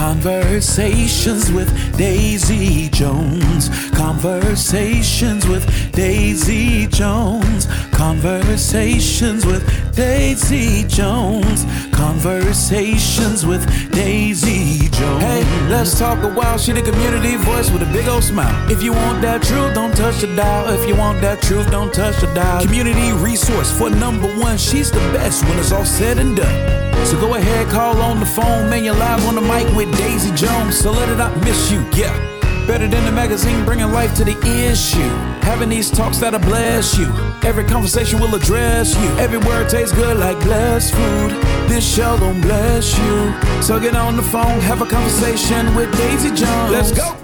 [0.00, 3.68] Conversations with Daisy Jones.
[3.90, 7.66] Conversations with Daisy Jones.
[7.92, 9.62] Conversations with
[9.94, 11.66] Daisy Jones.
[11.92, 15.22] Conversations with Daisy Jones.
[15.22, 16.56] Hey, let's talk a while.
[16.56, 18.70] She the community voice with a big old smile.
[18.70, 20.70] If you want that truth, don't touch the dial.
[20.70, 22.62] If you want that truth, don't touch the dial.
[22.62, 24.56] Community resource for number one.
[24.56, 26.89] She's the best when it's all said and done.
[27.04, 28.84] So go ahead, call on the phone, man.
[28.84, 30.78] You're live on the mic with Daisy Jones.
[30.78, 32.14] So let it not miss you, yeah.
[32.66, 34.38] Better than the magazine, bringing life to the
[34.70, 35.10] issue.
[35.42, 37.06] Having these talks that'll bless you.
[37.42, 39.08] Every conversation will address you.
[39.18, 41.30] Every word tastes good like blessed food.
[41.68, 43.62] This show gon' bless you.
[43.62, 46.70] So get on the phone, have a conversation with Daisy Jones.
[46.70, 47.16] Let's go.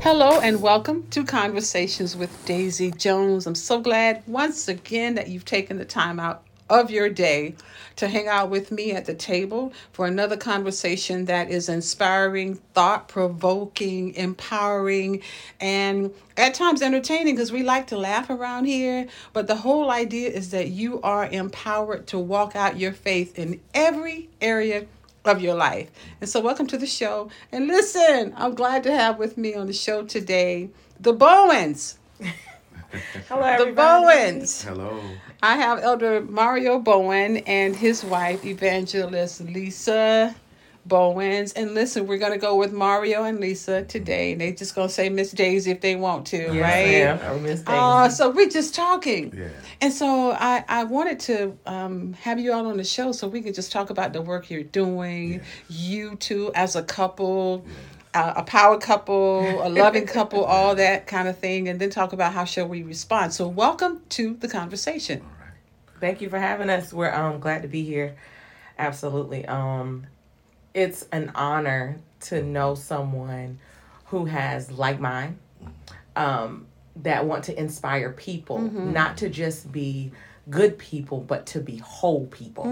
[0.00, 3.46] Hello and welcome to Conversations with Daisy Jones.
[3.46, 7.56] I'm so glad once again that you've taken the time out of your day
[7.96, 13.08] to hang out with me at the table for another conversation that is inspiring, thought
[13.08, 15.22] provoking, empowering,
[15.60, 19.06] and at times entertaining because we like to laugh around here.
[19.32, 23.60] But the whole idea is that you are empowered to walk out your faith in
[23.74, 24.86] every area
[25.24, 25.90] of your life.
[26.20, 27.30] And so, welcome to the show.
[27.52, 31.98] And listen, I'm glad to have with me on the show today the Bowens.
[33.28, 33.74] Hello, The everybody.
[33.74, 34.62] Bowens.
[34.62, 35.00] Hello.
[35.42, 40.34] I have Elder Mario Bowen and his wife, Evangelist Lisa
[40.86, 41.52] Bowens.
[41.52, 44.34] And listen, we're going to go with Mario and Lisa today.
[44.34, 47.20] They just going to say Miss Daisy if they want to, Yes, right?
[47.20, 47.20] ma'am.
[47.22, 48.16] I miss Uh, Daisy.
[48.16, 49.32] so we're just talking.
[49.36, 49.48] Yeah.
[49.80, 53.40] And so I, I wanted to um, have you all on the show so we
[53.40, 57.64] can just talk about the work you're doing, you two as a couple,
[58.14, 62.12] uh, a power couple, a loving couple, all that kind of thing, and then talk
[62.12, 63.32] about how shall we respond.
[63.32, 65.24] So welcome to the conversation.
[66.00, 66.92] Thank you for having us.
[66.92, 68.16] We're um glad to be here.
[68.78, 69.44] Absolutely.
[69.46, 70.06] Um,
[70.72, 73.58] it's an honor to know someone
[74.06, 75.38] who has like mine,
[76.16, 76.66] um,
[76.96, 78.58] that want to inspire people,
[78.92, 80.10] not to just be
[80.48, 82.64] good people, but to be whole people.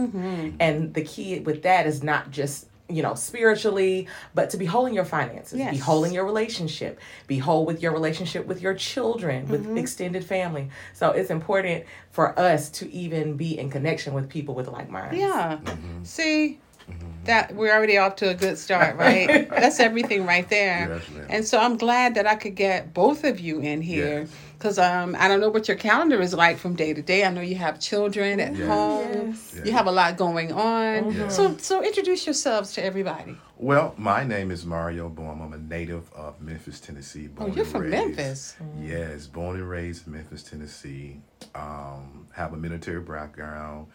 [0.59, 4.87] And the key with that is not just you know spiritually but to be whole
[4.87, 5.81] in your finances be Yes.
[5.81, 9.79] whole in your relationship be whole with your relationship with your children with mm-hmm.
[9.79, 14.69] extended family so it's important for us to even be in connection with people with
[14.69, 15.59] like minds Yeah.
[15.63, 16.05] Mm-hmm.
[16.05, 16.59] See,
[16.91, 17.25] mm-hmm.
[17.25, 19.49] that we're already off to a good start, right?
[19.51, 21.01] That's everything right there.
[21.15, 24.31] Yes, and so I'm glad that I could get both of you in here Yes.
[24.59, 27.25] Because um, I don't know what your calendar is like from day to day.
[27.25, 28.67] I know you have children at Yes.
[28.69, 29.27] home.
[29.29, 29.61] Yes.
[29.65, 31.13] You have a lot going on.
[31.15, 31.37] Yes.
[31.37, 33.37] So so introduce yourselves to everybody.
[33.57, 35.41] Well, my name is Mario Bowens.
[35.43, 37.29] I'm a native of Memphis, Tennessee.
[37.29, 37.93] Born Oh, you're from raised.
[38.17, 38.57] Memphis.
[38.81, 41.21] Yes, born and raised in Memphis, Tennessee.
[41.55, 43.87] Um, have a military background.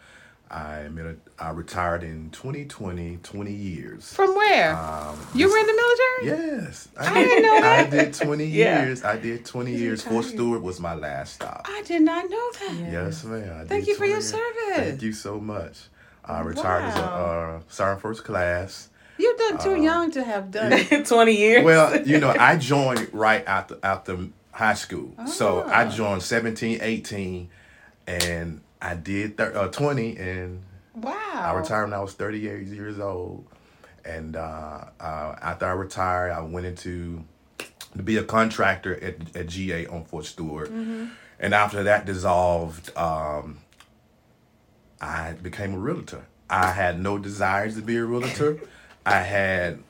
[0.50, 4.12] I mili- I retired in 2020, 20 years.
[4.14, 4.76] From where?
[4.76, 6.58] Um, you were in the military?
[6.60, 7.86] Yes, I didn't know that.
[7.86, 8.84] I did 20 Yeah.
[8.84, 9.02] years.
[9.04, 10.02] I did 20 years.
[10.02, 11.66] Fort Stewart was my last stop.
[11.68, 12.88] I did not know that.
[12.92, 13.42] Yes, ma'am.
[13.62, 14.30] I Thank did you for your years.
[14.30, 14.76] service.
[14.76, 15.78] Thank you so much.
[16.24, 18.88] I retired as a uh, sergeant first class.
[19.18, 21.06] You're done too young to have done it.
[21.06, 24.18] 20 years Well, you know, I joined right after after
[24.52, 25.14] high school.
[25.26, 25.90] So I Ah.
[25.90, 27.48] joined 17, 18,
[28.06, 30.62] and I did thir- uh, 20, and
[30.94, 31.14] Wow.
[31.34, 33.46] I retired when I was 38 years old.
[34.04, 37.24] And uh, uh, after I retired, I went into
[37.96, 40.68] to be a contractor at, at GA on Fort Stewart.
[40.68, 41.06] Mm-hmm.
[41.40, 43.58] And after that dissolved, um,
[45.00, 46.26] I became a realtor.
[46.50, 48.60] I had no desires to be a realtor.
[49.06, 49.82] I had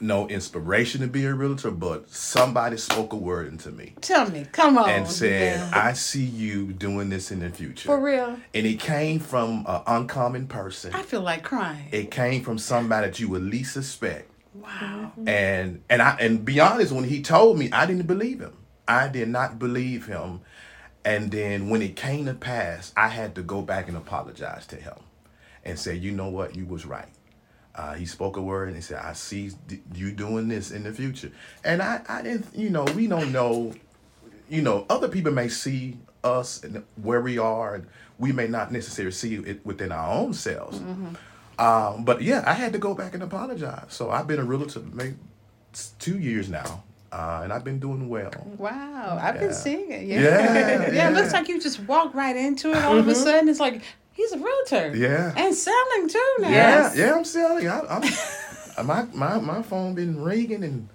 [0.00, 4.46] no inspiration to be a realtor, but somebody spoke a word into me Tell me,
[4.50, 4.88] come on.
[4.88, 5.74] and said, man.
[5.74, 7.86] I see you doing this in the future.
[7.86, 8.38] For real.
[8.54, 10.92] And it came from an uncommon person.
[10.94, 11.88] I feel like crying.
[11.92, 14.30] It came from somebody that you would least suspect.
[14.54, 15.12] wow.
[15.26, 18.56] And and I and be honest, when he told me, I didn't believe him.
[18.88, 20.40] I did not believe him.
[21.04, 24.76] And then when it came to pass, I had to go back and apologize to
[24.76, 24.94] him
[25.64, 27.08] and say, you know what, you was right.
[27.74, 29.52] Uh, he spoke a word and he said, I see
[29.94, 31.30] you doing this in the future.
[31.64, 33.72] And I, I didn't, you know, we don't know,
[34.48, 37.86] you know, other people may see us and where we are, and
[38.18, 40.80] we may not necessarily see it within our own selves.
[41.58, 43.86] Um, but yeah, I had to go back and apologize.
[43.88, 45.16] So I've been a realtor maybe
[45.98, 48.32] two years now, uh, and I've been doing well.
[48.58, 50.06] Wow, I've been seeing it.
[50.06, 50.20] Yeah.
[50.20, 53.48] Yeah, yeah, It looks like you just walked right into it all of a sudden.
[53.48, 54.94] It's like he's a realtor.
[54.96, 55.32] Yeah.
[55.36, 56.50] And selling too now.
[56.50, 57.68] Yeah, yeah, I'm selling.
[57.68, 60.88] I, I'm, my my my phone been ringing and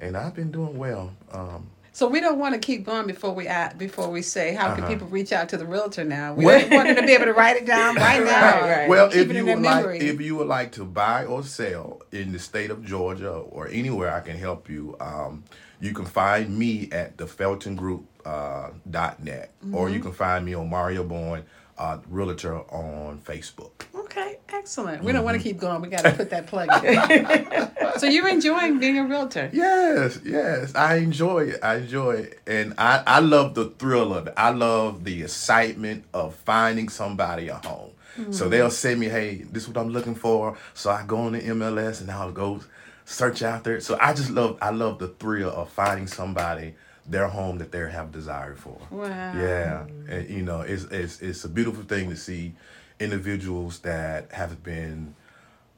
[0.00, 1.12] and I've been doing well.
[1.32, 4.74] Um, So we don't want to keep going before we at, before we say how
[4.74, 4.92] can Uh-huh.
[4.94, 6.32] people reach out to the realtor now.
[6.34, 8.60] We Well- want to be able to write it down right now.
[8.60, 8.88] Right, right.
[8.88, 11.24] Well, Keep if it you in their would like, if you would like to buy
[11.26, 14.96] or sell in the state of Georgia or anywhere, I can help you.
[15.00, 15.44] Um,
[15.80, 19.94] you can find me at the Felton Group uh, dot net, or Mm-hmm.
[19.94, 21.44] you can find me on Mario Bowens,
[21.78, 23.70] uh, Realtor on Facebook.
[23.94, 25.02] Okay, excellent.
[25.02, 25.80] We don't want to keep going.
[25.80, 27.98] We got to put that plug in.
[27.98, 29.50] so you're enjoying being a realtor.
[29.52, 31.60] Yes, yes, I enjoy it.
[31.62, 34.34] I enjoy it, and I I love the thrill of it.
[34.36, 37.92] I love the excitement of finding somebody a home.
[38.30, 41.32] So they'll say me, "Hey, this is what I'm looking for." So I go on
[41.32, 42.60] the MLS and I'll go
[43.06, 43.80] search out there.
[43.80, 46.74] So I just love I love the thrill of finding somebody
[47.06, 48.78] their home that they have desire for.
[48.90, 49.06] Wow.
[49.08, 52.54] Yeah, and, you know, it's it's it's a beautiful thing to see
[53.00, 55.14] individuals that have been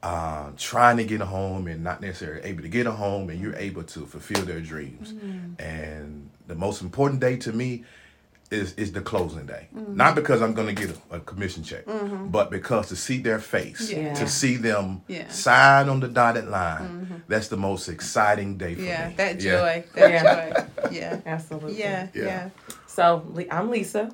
[0.03, 3.39] uh, trying to get a home and not necessarily able to get a home, and
[3.41, 5.13] you're able to fulfill their dreams.
[5.13, 5.59] Mm.
[5.59, 7.83] And the most important day to me
[8.51, 9.67] is is the closing day.
[9.75, 9.95] Mm-hmm.
[9.95, 11.85] Not because I'm going to get a, a commission check,
[12.31, 14.13] but because to see their face, Yeah.
[14.13, 15.23] to see them Yeah.
[15.23, 15.31] Mm-hmm.
[15.31, 17.23] sign on the dotted line.
[17.27, 19.15] That's the most exciting day for Yeah, me.
[19.15, 19.51] that Yeah.
[19.57, 19.83] joy.
[19.95, 20.23] That Yeah.
[20.83, 20.89] joy.
[20.91, 21.21] Yeah.
[21.25, 21.79] Absolutely.
[21.79, 22.23] Yeah, Yeah.
[22.25, 22.49] yeah.
[22.87, 24.11] So I'm Lisa.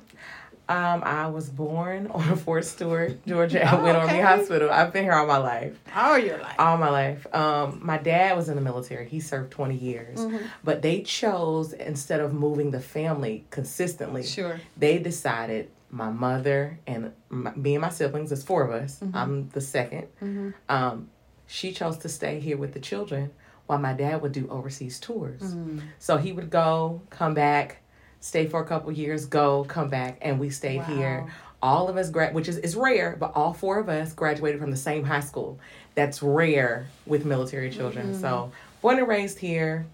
[0.68, 4.20] Um, I was born on Fort Stewart, Georgia, at Oh, Winn Army okay.
[4.22, 4.70] Hospital.
[4.70, 5.78] I've been here all my life.
[5.94, 6.54] All your life.
[6.58, 7.26] all my life.
[7.34, 9.08] Um, my dad was in the military.
[9.08, 10.20] He served 20 years.
[10.20, 10.38] Mm-hmm.
[10.64, 14.60] But they chose, instead of moving the family consistently, Sure.
[14.76, 19.00] they decided my mother and my, me and my siblings, there's four of us.
[19.00, 19.16] Mm-hmm.
[19.16, 21.10] I'm the 2nd Um,
[21.46, 23.30] she chose to stay here with the children
[23.66, 25.42] while my dad would do overseas tours.
[25.42, 25.82] Mm.
[25.98, 27.81] So he would go, come back,
[28.22, 30.84] stay for a couple years, go, come back, and we stayed Wow.
[30.84, 31.26] here.
[31.60, 34.70] All of us grad, which is, is rare, but all four of us graduated from
[34.70, 35.58] the same high school.
[35.96, 38.18] That's rare with military children.
[38.18, 39.84] So born and raised here.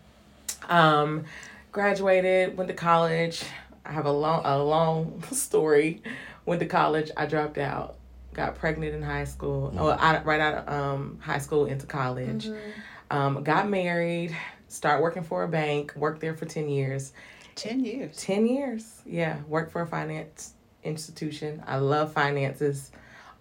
[0.68, 1.24] Um,
[1.72, 3.42] graduated, went to college.
[3.84, 6.02] I have a long a long story.
[6.46, 7.10] Went to college.
[7.16, 7.96] I dropped out.
[8.34, 9.72] Got pregnant in high school.
[9.76, 12.48] Oh, out, right out of um, high school into college.
[13.10, 14.36] Um, got married.
[14.68, 15.92] Start working for a bank.
[15.96, 17.12] Worked there for ten years.
[17.58, 18.16] Ten years.
[18.16, 19.02] 10 years.
[19.04, 19.38] Yeah.
[19.48, 21.62] Worked for a finance institution.
[21.66, 22.90] I love finances.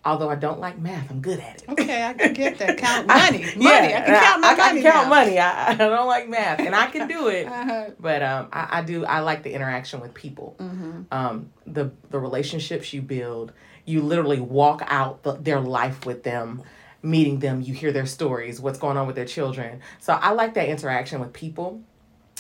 [0.06, 1.70] Although I don't like math, I'm good at it.
[1.70, 2.78] Okay, I can get that.
[2.88, 3.40] Count money.
[3.58, 3.90] Money.
[3.90, 4.82] Yeah, I can count I, I money.
[4.82, 5.40] can count money.
[5.40, 7.48] I, I don't like math, and I can do it.
[7.58, 7.90] Uh-huh.
[8.00, 9.06] But um, I, I do.
[9.06, 10.56] I like the interaction with people.
[10.60, 11.02] Mm-hmm.
[11.12, 13.52] Um, the the relationships you build.
[13.86, 16.64] You literally walk out the, their life with them,
[17.02, 17.62] meeting them.
[17.62, 19.82] You hear their stories, what's going on with their children.
[20.00, 21.82] So I like that interaction with people,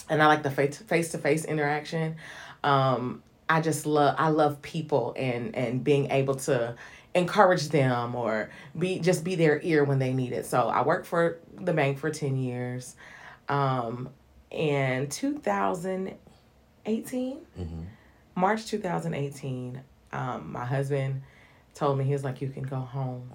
[0.09, 2.15] and I like the face face to face interaction.
[2.63, 4.15] Um, I just love.
[4.17, 6.75] I love people and and being able to
[7.15, 10.45] encourage them or be just be their ear when they need it.
[10.45, 12.95] So I worked for the bank for 10 years.
[13.49, 14.09] Um
[14.51, 15.07] in
[16.85, 17.37] 2018,
[18.35, 19.81] March 2018,
[20.13, 21.21] um, my husband
[21.73, 23.31] told me he was like, "You can go home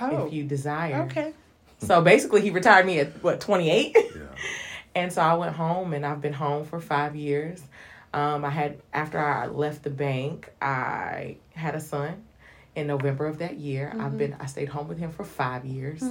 [0.00, 0.26] Oh.
[0.26, 1.32] if you desire." Okay.
[1.78, 4.22] So basically, he retired me at what 28, Yeah.
[4.94, 7.62] and so I went home, and I've been home for five years.
[8.14, 12.22] Um, I had after I left the bank, I had a son
[12.74, 13.92] in November of that year.
[13.98, 16.02] I've been I stayed home with him for five years.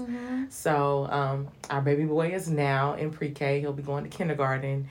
[0.50, 3.60] So um, our baby boy is now in pre-K.
[3.62, 4.88] He'll be going to kindergarten,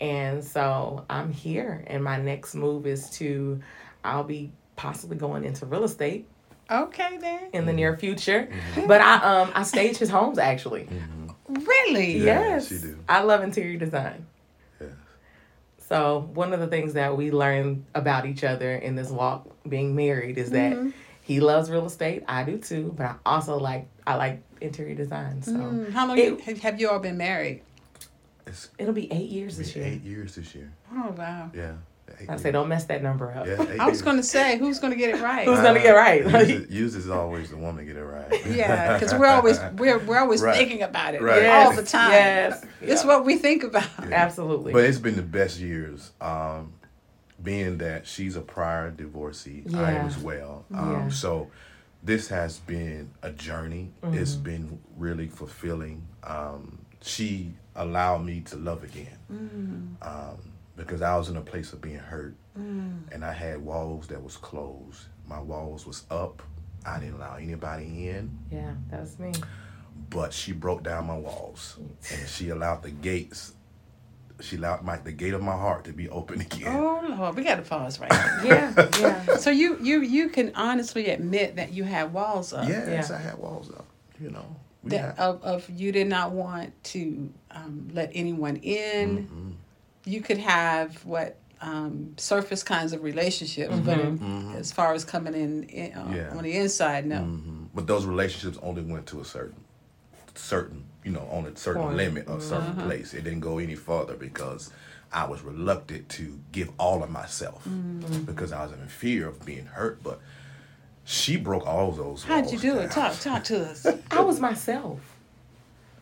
[0.00, 1.84] and so I'm here.
[1.86, 3.60] And my next move is to,
[4.04, 6.26] I'll be possibly going into real estate
[6.70, 7.48] Okay then.
[7.52, 8.48] in the near future.
[8.86, 10.88] But I um I stage his homes actually.
[11.50, 12.18] Really?
[12.18, 12.98] Yeah, yes, she do.
[13.08, 14.26] I love interior design.
[14.80, 14.90] Yes.
[15.88, 19.94] So one of the things that we learned about each other in this walk, being
[19.96, 20.90] married, is that Mm-hmm.
[21.22, 22.22] he loves real estate.
[22.28, 25.42] I do too, but I also like I like interior design.
[25.42, 27.62] So Mm, How long It- you, have- have you all been married?
[28.46, 29.92] It's it'll be eight years this been year.
[29.92, 30.72] eight years this year.
[30.92, 31.50] Oh wow.
[31.54, 31.74] Yeah.
[32.20, 33.46] Eight I say don't mess that number up.
[33.46, 35.46] Yeah, I was going to say, who's going to get it right?
[35.46, 36.22] Who's gonna get it right?
[36.24, 38.46] Usually, usually it's always the woman get it right.
[38.50, 40.56] yeah, because we're always we're we're always Right.
[40.56, 41.46] thinking about it Right.
[41.46, 42.10] all the time.
[42.12, 43.08] Yes, It's yeah.
[43.08, 43.88] what we think about.
[44.12, 44.72] absolutely.
[44.72, 46.10] But it's been the best years.
[46.20, 46.72] Um,
[47.42, 50.66] being that she's a prior divorcee, I am as well.
[50.74, 51.08] Um, Yeah.
[51.08, 51.50] So
[52.02, 53.92] this has been a journey.
[54.12, 54.42] It's Mm-hmm.
[54.42, 56.06] been really fulfilling.
[56.22, 59.94] Um, she allowed me to love again Mm.
[60.80, 63.02] Because I was in a place of being hurt, Mm.
[63.12, 65.06] and I had walls that was closed.
[65.26, 66.42] My walls was up.
[66.84, 69.32] I didn't allow anybody in yeah, that was me.
[70.08, 71.76] but she broke down my walls
[72.10, 73.52] and she allowed the gates
[74.40, 77.44] she allowed my the gate of my heart to be open again Oh Lord, we
[77.44, 78.40] got to pause right now.
[78.44, 79.36] Yeah, yeah.
[79.36, 82.66] So you you you can honestly admit that you had walls up.
[82.66, 83.16] yes Yeah.
[83.16, 83.84] i had walls up
[84.18, 84.46] you know
[84.82, 89.28] we That had, of of you did not want to um, let anyone in.
[89.28, 89.54] Mhm.
[90.10, 95.34] You could have what um, surface kinds of relationships, but in, as far as coming
[95.34, 96.36] in, in uh, Yeah.
[96.36, 97.18] on the inside, no.
[97.20, 97.66] Mhm.
[97.74, 99.56] But those relationships only went to a certain,
[100.34, 101.96] certain, you know, on a certain Point.
[101.96, 102.84] limit or certain Uh-huh.
[102.86, 103.12] place.
[103.12, 104.70] It didn't go any further because
[105.12, 108.22] I was reluctant to give all of myself Mm-hmm.
[108.24, 110.02] because I was in fear of being hurt.
[110.02, 110.18] But
[111.04, 112.24] she broke all those.
[112.24, 112.84] How'd you do down.
[112.84, 112.90] it?
[112.90, 113.86] Talk, talk to us.
[114.10, 115.00] I was myself.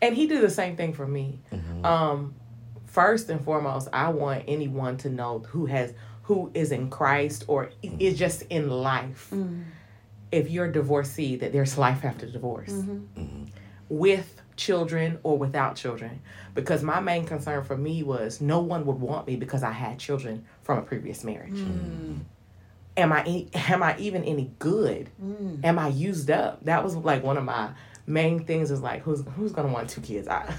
[0.01, 1.39] And he did the same thing for me.
[1.51, 1.83] Mm-hmm.
[1.85, 2.35] Um,
[2.99, 7.71] first and foremost, I want anyone to know who has who is in Christ or
[7.83, 7.95] Mm-hmm.
[7.99, 9.33] is just in life.
[10.31, 12.71] If you're a divorcee, that there's life after divorce.
[12.71, 13.45] Mm-hmm.
[13.89, 16.21] With children or without children.
[16.53, 19.97] Because my main concern for me was no one would want me because I had
[19.97, 21.53] children from a previous marriage.
[21.53, 22.17] Mm-hmm.
[22.97, 25.09] Am I e- am I even any good?
[25.63, 26.65] Am I used up?
[26.65, 27.69] That was like one of my
[28.05, 30.27] main things is like who's who's gonna want two kids?
[30.27, 30.53] I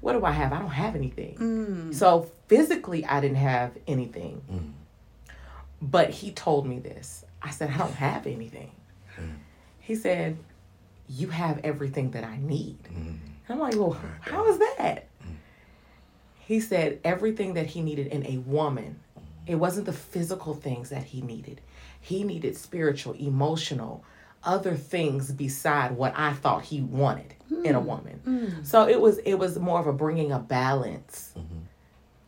[0.00, 0.52] what do I have?
[0.52, 1.36] I don't have anything.
[1.36, 1.94] Mm.
[1.94, 4.42] So physically I didn't have anything.
[4.50, 4.72] Mm.
[5.80, 7.24] But he told me this.
[7.42, 8.72] I said, I don't have anything.
[9.18, 9.36] Mm.
[9.80, 10.38] He said,
[11.08, 12.78] You have everything that I need.
[12.88, 15.06] And I'm like, Well, how is that?
[16.38, 19.00] He said everything that he needed in a woman.
[19.46, 21.60] It wasn't the physical things that he needed.
[22.00, 24.04] He needed spiritual, emotional,
[24.44, 27.86] other things beside what I thought he wanted in a hmm.
[27.86, 28.20] woman.
[28.24, 28.62] Hmm.
[28.62, 31.58] So it was it was more of a bringing a balance mm-hmm.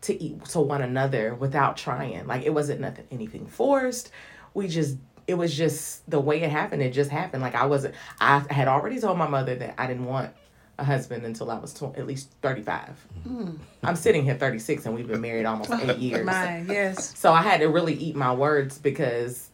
[0.02, 2.26] to eat to one another without trying.
[2.26, 4.10] Like it wasn't nothing anything forced.
[4.54, 6.82] We just it was just the way it happened.
[6.82, 7.42] It just happened.
[7.42, 7.94] Like I wasn't.
[8.20, 10.32] I had already told my mother that I didn't want
[10.78, 13.58] a husband until I was tw- at least thirty mm.
[13.82, 16.26] I'm sitting here thirty six, and we've been married almost eight years.
[16.26, 17.16] Mine, yes.
[17.18, 19.50] So I had to really eat my words because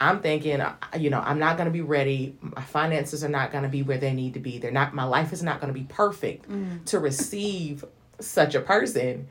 [0.00, 2.36] I'm thinking, uh, you know, I'm not going to be ready.
[2.40, 4.58] My finances are not going to be where they need to be.
[4.58, 4.94] They're not.
[4.94, 6.84] My life is not going to be perfect mm.
[6.86, 7.84] to receive
[8.18, 9.28] such a person.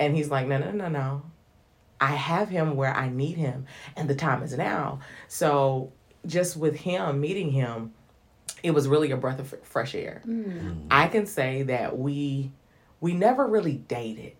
[0.00, 1.22] And he's like, no, no, no, no.
[2.00, 5.00] I have him where I need him, and the time is now.
[5.26, 5.92] So
[6.26, 7.92] just with him meeting him,
[8.62, 10.22] it was really a breath of fresh air.
[10.26, 10.44] Mm.
[10.44, 10.86] Mm.
[10.90, 12.52] I can say that we
[13.00, 14.32] we never really dated.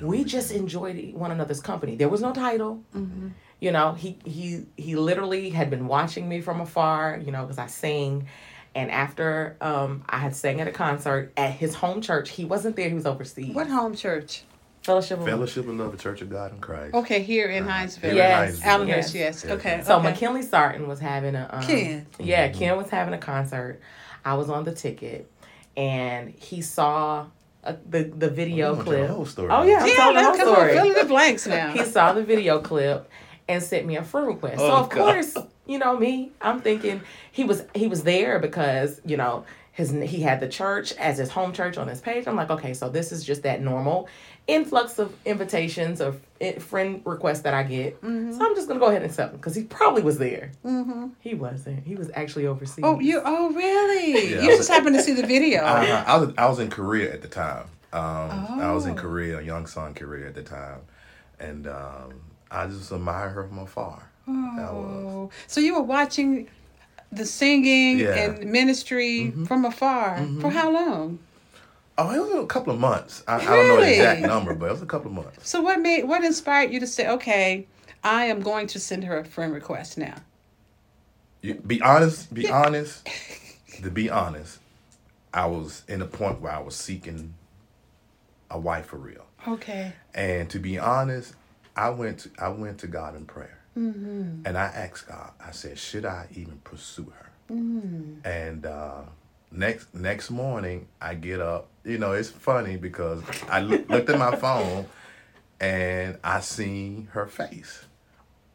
[0.00, 1.94] We just enjoyed one another's company.
[1.94, 2.82] There was no title.
[2.94, 3.28] Mm-hmm.
[3.62, 7.20] You know, he he he literally had been watching me from afar.
[7.24, 8.26] You know, because I sing.
[8.74, 12.74] And after um, I had sang at a concert at his home church, he wasn't
[12.74, 12.88] there.
[12.88, 13.54] He was overseas.
[13.54, 14.42] What home church?
[14.82, 15.18] fellowship?
[15.20, 16.92] of- Fellowship of Love, Church of God in Christ.
[16.94, 18.14] Okay, here in Uh, Hinesville.
[18.16, 18.58] Yes.
[18.58, 18.62] Hinesville.
[18.64, 19.14] Allenhurst, Yes.
[19.14, 19.44] yes.
[19.44, 19.52] Yes.
[19.52, 19.80] Okay.
[19.84, 20.08] So okay.
[20.10, 22.06] McKinley Sarton was having a um, Ken.
[22.18, 23.78] Yeah, Ken was having a concert.
[24.24, 25.30] I was on the ticket,
[25.76, 27.26] and he saw
[27.64, 28.98] uh the the video you clip.
[28.98, 29.50] your whole story.
[29.52, 30.72] Oh yeah, I'm Yeah, telling the now whole come on, story.
[30.72, 31.72] fill in the blanks now.
[31.72, 33.08] he saw the video clip
[33.48, 34.58] and sent me a friend request.
[34.58, 34.98] so Oh, of God.
[35.14, 39.90] course, you know me, I'm thinking he was he was there because you know his
[39.90, 42.26] he had the church as his home church on his page.
[42.26, 44.08] I'm like, okay, so this is just that normal
[44.48, 46.20] influx of invitations of
[46.58, 47.96] friend requests that I get.
[48.02, 50.50] So I'm just gonna go ahead and accept him because he probably was there.
[50.64, 51.06] Mm-hmm.
[51.20, 51.86] He wasn't.
[51.86, 52.84] He was actually overseas.
[52.84, 53.22] oh, you?
[53.24, 54.32] Oh, really?
[54.34, 54.42] Yeah.
[54.42, 55.62] You just happened to see the video.
[55.64, 57.66] Uh, I was I was in Korea at the time.
[57.92, 59.02] Um, I was in Oh.
[59.02, 60.80] Korea, a Yongsan Korea at the time,
[61.38, 62.20] and um,
[62.52, 64.10] I just admired her from afar.
[64.28, 66.48] Oh, so you were watching
[67.10, 68.14] the singing Yeah.
[68.14, 69.44] and ministry mm-hmm.
[69.44, 70.40] from afar mm-hmm.
[70.40, 71.18] for how long?
[71.98, 73.22] Oh, it was a couple of months.
[73.28, 75.48] I, I don't know the exact number, but it was a couple of months.
[75.48, 77.66] So what made what inspired you to say, okay,
[78.02, 80.16] I am going to send her a friend request now?
[81.42, 82.32] You, be honest.
[82.32, 83.08] Be honest.
[83.82, 84.58] To be honest,
[85.32, 87.34] I was in a point where I was seeking
[88.50, 89.24] a wife for real.
[89.48, 89.94] Okay.
[90.14, 91.34] And to be honest,
[91.76, 93.58] I went to, I went to God in prayer,
[94.44, 95.32] and I asked God.
[95.44, 97.30] I said, "Should I even pursue her?"
[98.24, 99.02] And uh,
[99.50, 101.68] next next morning, I get up.
[101.84, 104.86] You know, it's funny because I loo- looked at my phone,
[105.60, 107.84] and I seen her face,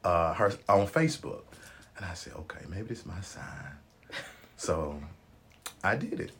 [0.04, 1.44] uh, her on Facebook,
[1.98, 3.74] and I said, "Okay, maybe this is my sign."
[4.56, 5.00] So,
[5.84, 6.32] I did it,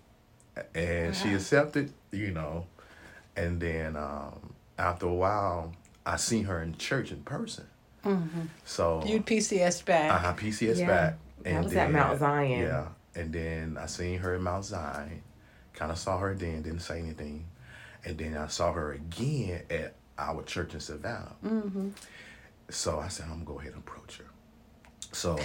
[0.76, 1.92] and she accepted.
[2.12, 2.66] You know,
[3.36, 5.74] and then um, after a while,
[6.08, 7.66] I seen her in church in person.
[8.64, 10.12] So You PCS back.
[10.12, 10.88] uh-huh, PCS Yeah.
[10.88, 11.18] back.
[11.44, 12.62] That was at Mount Zion.
[12.62, 15.22] Yeah, and then I seen her in Mount Zion.
[15.74, 17.46] Kind of saw her then, didn't say anything,
[18.06, 21.36] and then I saw her again at our church in Savannah.
[21.46, 21.90] Mm-hmm.
[22.70, 24.26] So I said, I'm gonna go ahead and approach her.
[25.12, 25.38] So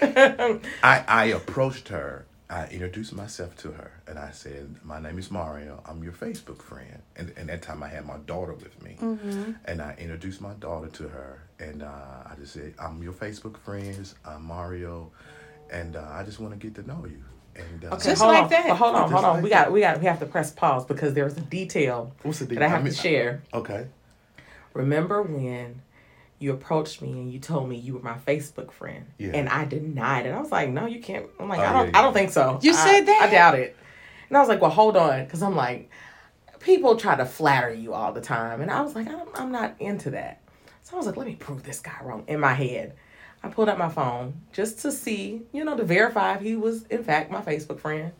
[0.82, 2.24] I I approached her.
[2.50, 5.82] I introduced myself to her, and I said, "My name is Mario.
[5.86, 9.52] I'm your Facebook friend." And, and that time I had my daughter with me, Mm-hmm.
[9.66, 11.86] and I introduced my daughter to her, and uh,
[12.24, 14.14] I just said, "I'm your Facebook friends.
[14.24, 15.10] I'm Mario,
[15.70, 17.22] and uh, I just want to get to know you."
[17.54, 18.68] And uh, Just hold like on, that.
[18.68, 19.34] But hold on, Just hold on.
[19.34, 19.64] like we that.
[19.66, 22.60] got we got we have to press pause because there's a detail what's the deal?
[22.60, 23.88] that I have mean, to share Okay.
[24.74, 25.82] remember when
[26.38, 29.32] you approached me and you told me you were my Facebook friend, Yeah.
[29.34, 30.30] and I denied it.
[30.30, 31.26] I was like, no, you can't.
[31.40, 32.58] I'm like, Oh, I don't, yeah, I don't think so.
[32.62, 33.22] You I- said that?
[33.28, 33.76] I doubt it.
[34.28, 35.90] And I was like, well, hold on, because I'm like,
[36.60, 39.74] people try to flatter you all the time, and I was like, I'm, I'm not
[39.80, 40.40] into that.
[40.82, 42.94] So I was like, let me prove this guy wrong in my head.
[43.42, 46.84] I pulled out my phone just to see, you know, to verify if he was
[46.84, 48.12] in fact my Facebook friend.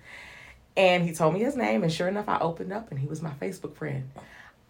[0.76, 3.20] And he told me his name, and sure enough, I opened up and he was
[3.20, 4.10] my Facebook friend.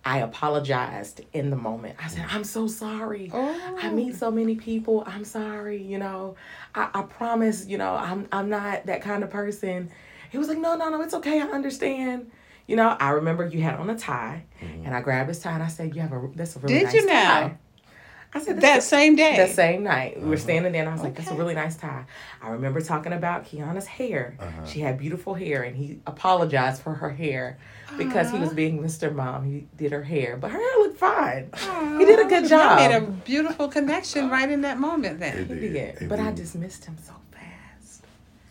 [0.09, 1.97] I apologized in the moment.
[2.03, 3.31] I said, I'm so sorry.
[3.31, 3.91] I oh.
[3.91, 5.05] meet so many people.
[5.07, 6.35] I'm sorry, you know.
[6.75, 9.91] I, I promise, you know, I'm I'm not that kind of person.
[10.31, 12.31] He was like, No, no, no, it's okay, I understand.
[12.67, 14.87] You know, I remember you had on a tie, mm-hmm.
[14.87, 16.85] and I grabbed his tie and I said, You have a that's a really Did
[16.85, 17.41] nice you now?
[17.41, 17.59] tie.
[18.35, 19.37] I said That same day.
[19.39, 21.77] that same night, we were standing there, and I was like, "That's a really nice
[21.77, 22.05] tie."
[22.43, 24.37] I remember talking about Kiana's hair.
[24.39, 24.67] Uh-huh.
[24.67, 27.57] She had beautiful hair, and he apologized for her hair
[27.97, 29.15] because he was being Mr.
[29.15, 29.45] Mom.
[29.45, 31.51] He did her hair, but her hair looked fine.
[31.99, 32.77] He did a good You job.
[32.79, 35.47] made a beautiful connection right in that moment then.
[35.47, 36.09] He It did, did.
[36.11, 38.05] but I dismissed him so fast.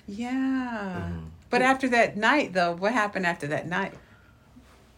[0.08, 1.04] Yeah.
[1.12, 1.20] Mm-hmm.
[1.52, 3.94] But after that night, though, what happened after that night?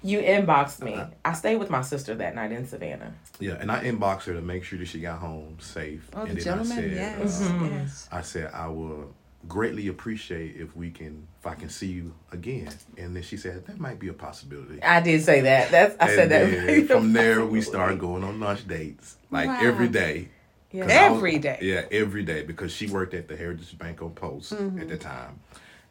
[0.02, 0.94] You inboxed me.
[0.94, 1.08] Uh-huh.
[1.26, 3.14] I stayed with my sister that night in Savannah.
[3.40, 6.10] Yeah, and I inboxed her to make sure that she got home safe.
[6.14, 7.72] Oh, the and gentleman, I said, yes, uh, Mhm.
[7.72, 8.10] yes.
[8.12, 9.14] I said I will
[9.48, 12.70] greatly appreciate if we can, if I can see you again.
[12.98, 14.82] And then she said that might be a possibility.
[14.84, 15.72] I did say that.
[15.72, 16.88] That's I and said that.
[16.88, 19.60] from there we started going on lunch dates like Wow.
[19.62, 20.30] every day.
[20.72, 20.84] Yeah.
[20.84, 21.58] 'Cause I was- Every day.
[21.62, 24.80] Yeah, every day because she worked at the Heritage Bank on Post Mm-hmm.
[24.82, 25.40] at the time,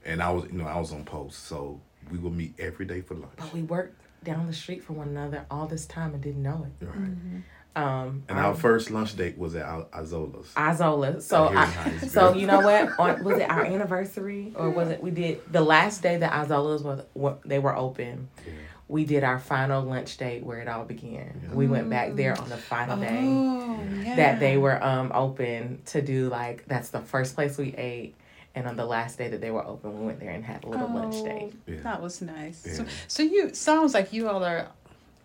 [0.05, 3.01] and I was, you know, I was on Post, so we would meet every day
[3.01, 3.33] for lunch.
[3.37, 6.67] But we worked down the street from one another all this time and didn't know
[6.81, 6.85] it.
[6.85, 6.95] Right.
[6.99, 7.39] Mm-hmm.
[7.77, 11.25] Um, And our first lunch date was at Al- Azola's.
[11.25, 12.99] So I, so you know what?
[12.99, 16.83] On, was it our anniversary or was it we did the last day that Isola's
[16.83, 18.29] was were, they were open?
[18.45, 18.53] Yeah.
[18.89, 21.51] We did our final lunch date where it all began.
[21.53, 24.17] We went back there on the final day Oh, yeah.
[24.17, 28.17] that they were um open to do like that's the first place we ate.
[28.55, 30.69] And on the last day that they were open, we went there and had a
[30.69, 31.53] little lunch Oh, date.
[31.67, 31.81] Yeah.
[31.83, 32.59] That was nice.
[32.59, 32.89] So, Yeah.
[33.07, 34.69] so you sounds like you all are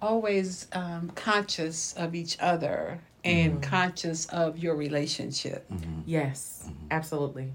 [0.02, 3.62] always um, conscious of each other and mm-hmm.
[3.62, 5.70] conscious of your relationship.
[5.72, 6.02] Mm-hmm.
[6.06, 6.88] Yes, mm-hmm.
[6.92, 7.54] absolutely.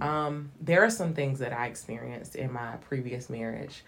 [0.00, 3.84] Um, there are some things that I experienced in my previous marriage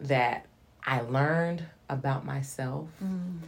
[0.00, 0.46] that
[0.84, 2.88] I learned about myself.
[3.02, 3.38] Mm.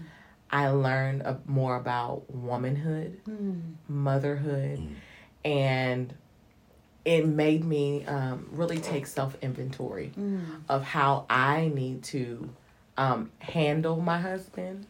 [0.51, 3.61] I learned more about womanhood, mm.
[3.89, 4.95] motherhood, mm.
[5.45, 6.15] and
[7.07, 10.11] it made me um, really take self inventory
[10.69, 12.51] of how I need to
[12.99, 14.87] um, handle my husband.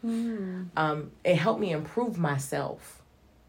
[0.76, 3.02] Um, it helped me improve myself.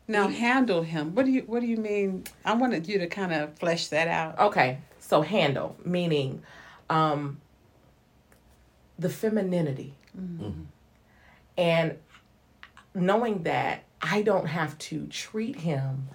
[0.09, 1.15] Now handle him.
[1.15, 2.25] What do you What do you mean?
[2.43, 4.37] I wanted you to kind of flesh that out.
[4.37, 6.43] Okay, so handle meaning
[6.89, 7.39] um
[8.99, 9.93] the femininity.
[11.57, 11.97] And
[12.93, 16.09] knowing that I don't have to treat him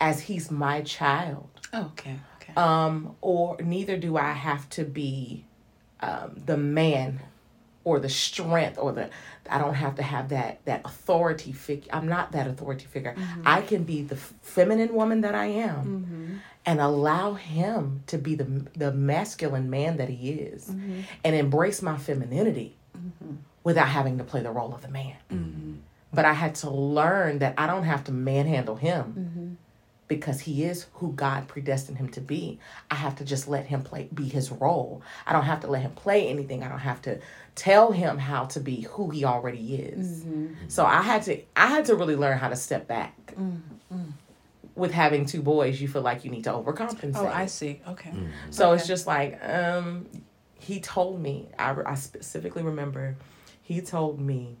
[0.00, 1.48] as he's my child.
[1.76, 2.18] Oh, okay.
[2.40, 2.52] Okay.
[2.56, 5.44] Um or neither do I have to be
[6.00, 7.20] um the man
[7.84, 9.08] or the strength or the
[9.48, 11.90] I don't have to have that that authority figure.
[11.92, 13.14] I'm not that authority figure.
[13.16, 13.42] Mm-hmm.
[13.44, 16.36] I can be the feminine woman that I am mm-hmm.
[16.66, 21.02] and allow him to be the the masculine man that he is mm-hmm.
[21.24, 22.76] and embrace my femininity
[23.62, 25.16] without having to play the role of the man.
[26.12, 29.45] But I had to learn that I don't have to manhandle him
[30.08, 32.58] because he is who God predestined him to be.
[32.90, 35.02] I have to just let him play be his role.
[35.26, 36.62] I don't have to let him play anything.
[36.62, 37.18] I don't have to
[37.54, 40.22] tell him how to be who he already is.
[40.22, 40.68] Mm-hmm.
[40.68, 43.34] So I had to I had to really learn how to step back.
[43.36, 44.10] Mm-hmm.
[44.74, 47.16] With having two boys, you feel like you need to overcompensate.
[47.16, 47.80] oh, I see.
[47.88, 48.10] Okay.
[48.10, 48.50] Mm-hmm.
[48.50, 50.06] So it's just like um,
[50.54, 51.48] he told me.
[51.58, 53.16] I, I specifically remember
[53.62, 54.58] he told me,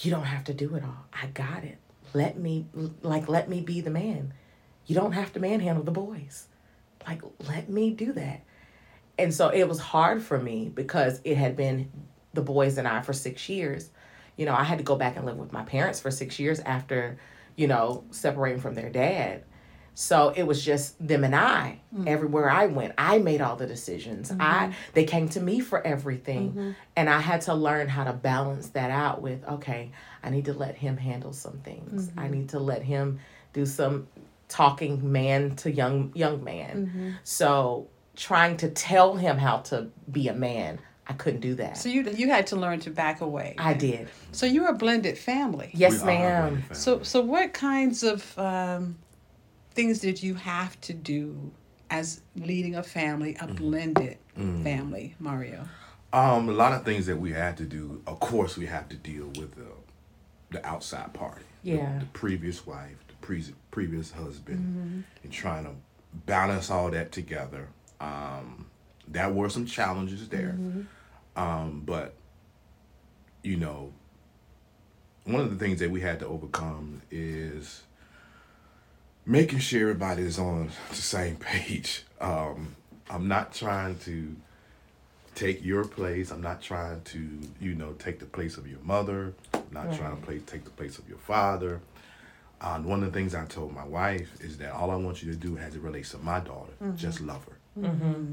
[0.00, 1.06] "You don't have to do it all.
[1.12, 1.78] I got it.
[2.14, 2.66] Let me
[3.02, 4.32] like let me be the man.
[4.86, 6.46] You don't have to manhandle the boys.
[7.06, 8.42] Like let me do that."
[9.18, 11.90] And so it was hard for me because it had been
[12.32, 13.90] the boys and I for six years.
[14.36, 16.58] You know, I had to go back and live with my parents for six years
[16.60, 17.18] after,
[17.56, 19.44] you know, separating from their dad.
[19.94, 21.80] So it was just them and I.
[21.94, 22.08] Mm-hmm.
[22.08, 24.30] Everywhere I went, I made all the decisions.
[24.32, 24.72] I mm-hmm.
[24.92, 26.50] they came to me for everything.
[26.50, 26.70] Mm-hmm.
[26.96, 30.52] And I had to learn how to balance that out with, okay, I need to
[30.52, 32.10] let him handle some things.
[32.16, 33.20] I need to let him
[33.52, 34.08] do some
[34.48, 37.18] talking man to young young man.
[37.24, 41.76] So trying to tell him how to be a man, I couldn't do that.
[41.76, 43.54] So you you had to learn to back away.
[43.58, 44.08] I did.
[44.32, 45.70] So you're a blended family.
[45.74, 46.62] Yes, We ma'am.
[46.62, 46.62] family.
[46.72, 48.96] So so what kinds of um,
[49.74, 51.50] things did you have to do
[51.90, 54.18] as leading a family, a blended
[54.62, 55.68] family, Mario?
[56.12, 58.02] Um, a lot of things that we had to do.
[58.06, 59.66] Of course, we have to deal with the
[60.50, 61.42] the outside party.
[61.64, 61.98] The- Yeah.
[61.98, 65.72] The, previous wife, the pre- previous husband, and trying to
[66.26, 67.68] balance all that together.
[68.00, 68.66] Um,
[69.08, 70.56] there were some challenges there,
[71.36, 72.14] um, but
[73.42, 73.92] you know,
[75.24, 77.82] one of the things that we had to overcome is
[79.26, 82.04] making sure everybody is on the same page.
[82.20, 82.76] Um,
[83.10, 84.34] I'm not trying to
[85.34, 86.30] take your place.
[86.30, 89.34] I'm not trying to, you know, take the place of your mother.
[89.52, 91.80] I'm not trying to play, take the place of your father.
[92.60, 95.30] Uh, one of the things I told my wife is that all I want you
[95.32, 97.58] to do as it relates to my daughter, just love her.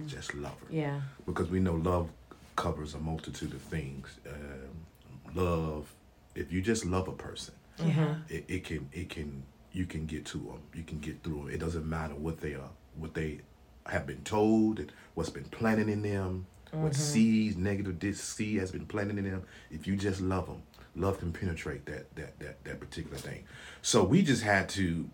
[0.07, 1.01] Just love her Yeah.
[1.25, 2.09] because we know love
[2.55, 4.07] covers a multitude of things.
[4.27, 5.91] Um, love,
[6.35, 8.17] if you just love a person, Yeah.
[8.29, 10.61] it, it can it can you can get to them.
[10.73, 11.49] You can get through them.
[11.49, 13.41] It doesn't matter what they are, what they
[13.85, 18.85] have been told, and what's been planted in them, what seeds, negative seed has been
[18.85, 19.43] planted in them.
[19.69, 20.63] If you just love them,
[20.95, 23.45] love can penetrate that that that that particular thing.
[23.81, 25.09] So we just had to,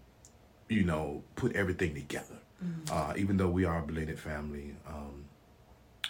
[0.69, 2.35] you know, put everything together.
[2.91, 5.25] Uh, even though we are a blended family, um,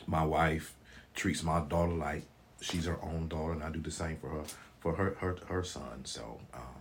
[0.06, 0.76] my wife
[1.14, 2.24] treats my daughter like
[2.62, 4.44] she's her own daughter, and I do the same for her
[4.80, 6.06] for her her her son.
[6.06, 6.77] So um,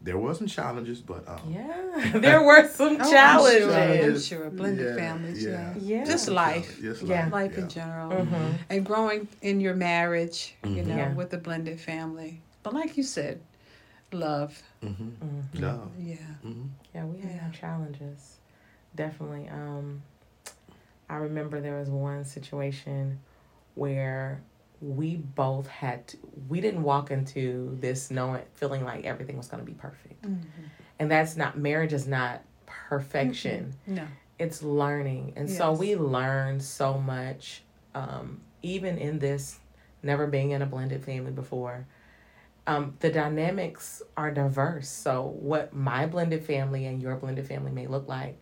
[0.00, 2.12] there were some challenges, but um, Yeah.
[2.14, 4.26] there were some Oh, I'm challenges.
[4.26, 4.50] sure, I'm sure.
[4.50, 5.74] Blended Yeah, families, yeah.
[5.78, 6.04] yeah.
[6.04, 6.78] Just life.
[6.80, 7.24] Yes, Yeah.
[7.24, 7.62] life, Life yeah.
[7.62, 8.10] in general.
[8.12, 8.52] Mm-hmm.
[8.70, 11.12] And growing in your marriage, you know, Yeah.
[11.14, 12.40] with a blended family.
[12.62, 13.40] But like you said,
[14.12, 14.62] love.
[14.82, 15.60] Mm-hmm.
[15.62, 15.90] Love.
[15.98, 16.16] Yeah.
[16.44, 16.66] Mm-hmm.
[16.94, 17.46] Yeah, we had Yeah.
[17.46, 18.36] our challenges.
[18.94, 19.48] Definitely.
[19.48, 20.02] Um,
[21.10, 23.18] I remember there was one situation
[23.74, 24.40] where
[24.80, 29.64] we both had to, we didn't walk into this knowing feeling like everything was going
[29.64, 30.24] to be perfect.
[30.98, 33.74] And that's not marriage is not perfection.
[33.86, 34.04] No.
[34.38, 35.32] It's learning.
[35.36, 37.62] And so we learned so much
[37.94, 39.58] um, even in this
[40.02, 41.86] never being in a blended family before.
[42.66, 44.88] Um, the dynamics are diverse.
[44.88, 48.38] So, what my blended family and your blended family may look like,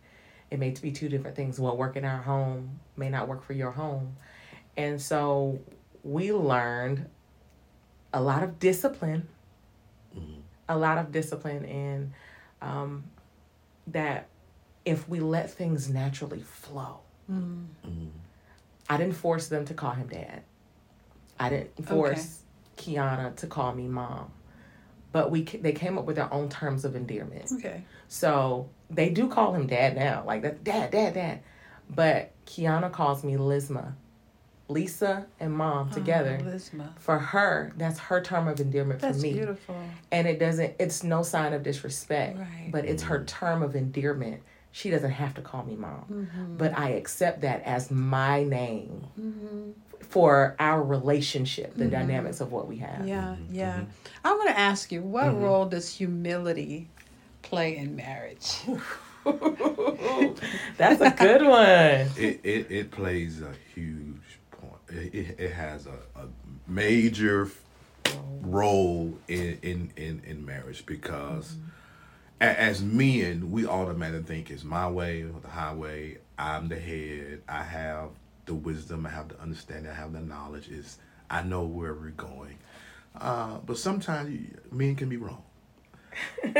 [0.51, 1.59] it may be two different things.
[1.59, 4.17] What work in our home may not work for your home.
[4.75, 5.59] And so,
[6.07, 7.07] we learned
[8.13, 9.27] a lot of discipline,
[10.69, 12.13] a lot of discipline, and
[12.61, 13.03] um,
[13.87, 14.27] that
[14.85, 16.99] if we let things naturally flow,
[18.89, 20.43] I didn't force them to call him dad.
[21.39, 22.41] I didn't force
[22.77, 24.31] Kiana to call me mom.
[25.11, 27.51] But we they came up with their own terms of endearment.
[27.53, 27.83] Okay.
[28.07, 31.39] So they do call him dad now, like that dad, dad, dad.
[31.89, 33.93] But Kiana calls me Lisma,
[34.69, 36.39] Lisa and mom oh, together.
[36.41, 36.89] Oh, Lisma.
[36.99, 39.75] For her, that's her term of endearment That's for me beautiful.
[40.11, 42.69] and it doesn't it's no sign of disrespect Right.
[42.71, 46.57] but it's her term of endearment she doesn't have to call me mom mm-hmm.
[46.57, 49.71] but i accept that as my name mm-hmm.
[50.01, 51.91] for our relationship the mm-hmm.
[51.91, 53.81] dynamics of what we have Yeah, yeah.
[54.23, 56.89] I want to ask you, what role does humility
[57.41, 58.57] play in marriage?
[60.77, 64.16] that's a good one It, it it plays a huge point.
[64.89, 66.27] It, it, has a, a
[66.67, 67.49] major
[68.41, 71.55] role in in in, in marriage because
[72.39, 76.17] a- as men we automatically think it's my way or the highway.
[76.39, 77.41] I'm the head.
[77.49, 78.09] I have
[78.45, 79.05] the wisdom.
[79.05, 79.91] I have the understanding.
[79.91, 80.69] I have the knowledge.
[80.69, 80.97] Is
[81.29, 82.57] I know where we're going.
[83.19, 85.43] Uh, but sometimes men can be wrong.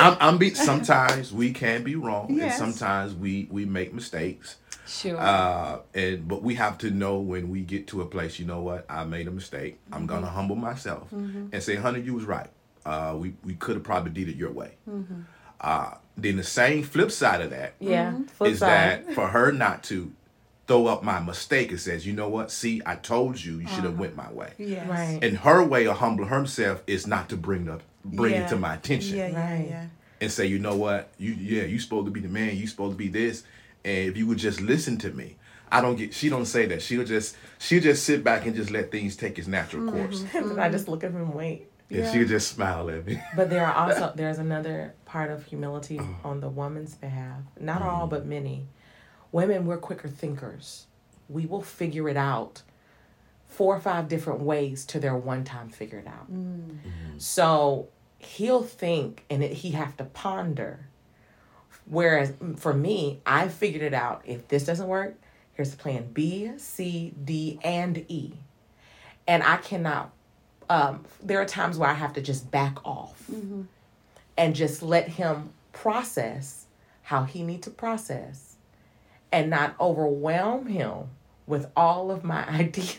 [0.00, 2.60] I'm, I'm be, sometimes we can be wrong, Yes.
[2.60, 4.56] and sometimes we we make mistakes.
[4.86, 5.18] Sure.
[5.18, 8.38] Uh, and but we have to know when we get to a place.
[8.38, 8.84] You know what?
[8.88, 9.78] I made a mistake.
[9.92, 12.48] I'm gonna humble myself and say, "Honey, you was right.
[12.84, 14.72] Uh, we we could have probably did it your way."
[15.60, 19.52] Uh, then the same flip side of that is yeah flip side that for her
[19.52, 20.12] not to
[20.66, 22.50] throw up my mistake and says, "You know what?
[22.50, 23.58] See, I told you.
[23.60, 24.86] You should have went my way." yes.
[24.88, 28.46] right And her way of humbling herself is not to bring up bring Yeah.
[28.46, 29.66] it to my attention Yeah, yeah, Right.
[29.70, 29.86] yeah.
[30.20, 32.94] and say, you know what, you yeah, you supposed to be the man, you supposed
[32.94, 33.44] to be this,
[33.84, 35.36] and if you would just listen to me,
[35.70, 36.14] I don't get.
[36.14, 36.82] She don't say that.
[36.82, 40.04] She'll just she'll just sit back and just let things take its natural mm-hmm.
[40.04, 43.20] course, and i just look at him and wait and she'll just smile at me.
[43.36, 46.16] But there are also there's another part of humility oh.
[46.24, 47.42] on the woman's behalf.
[47.60, 47.86] Not mm.
[47.86, 48.66] all, but many.
[49.30, 50.86] Women, we're quicker thinkers.
[51.28, 52.62] We will figure it out
[53.46, 56.32] four or five different ways to their one time figure it out.
[56.32, 56.78] Mm.
[56.78, 57.20] Mm.
[57.20, 60.86] So he'll think and it, he have to ponder.
[61.86, 64.22] Whereas mm, for me, I figured it out.
[64.24, 65.14] If this doesn't work,
[65.54, 68.32] here's the plan B, C, D, and E.
[69.26, 70.10] And I cannot
[70.70, 73.28] um, there are times where I have to just back off
[74.38, 76.66] and just let him process
[77.02, 78.56] how he needs to process
[79.30, 81.08] and not overwhelm him
[81.46, 82.98] with all of my ideas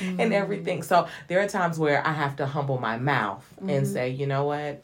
[0.00, 0.20] Mm-hmm.
[0.20, 0.82] and everything.
[0.82, 3.84] So there are times where I have to humble my mouth and Mm-hmm.
[3.84, 4.82] say, you know what?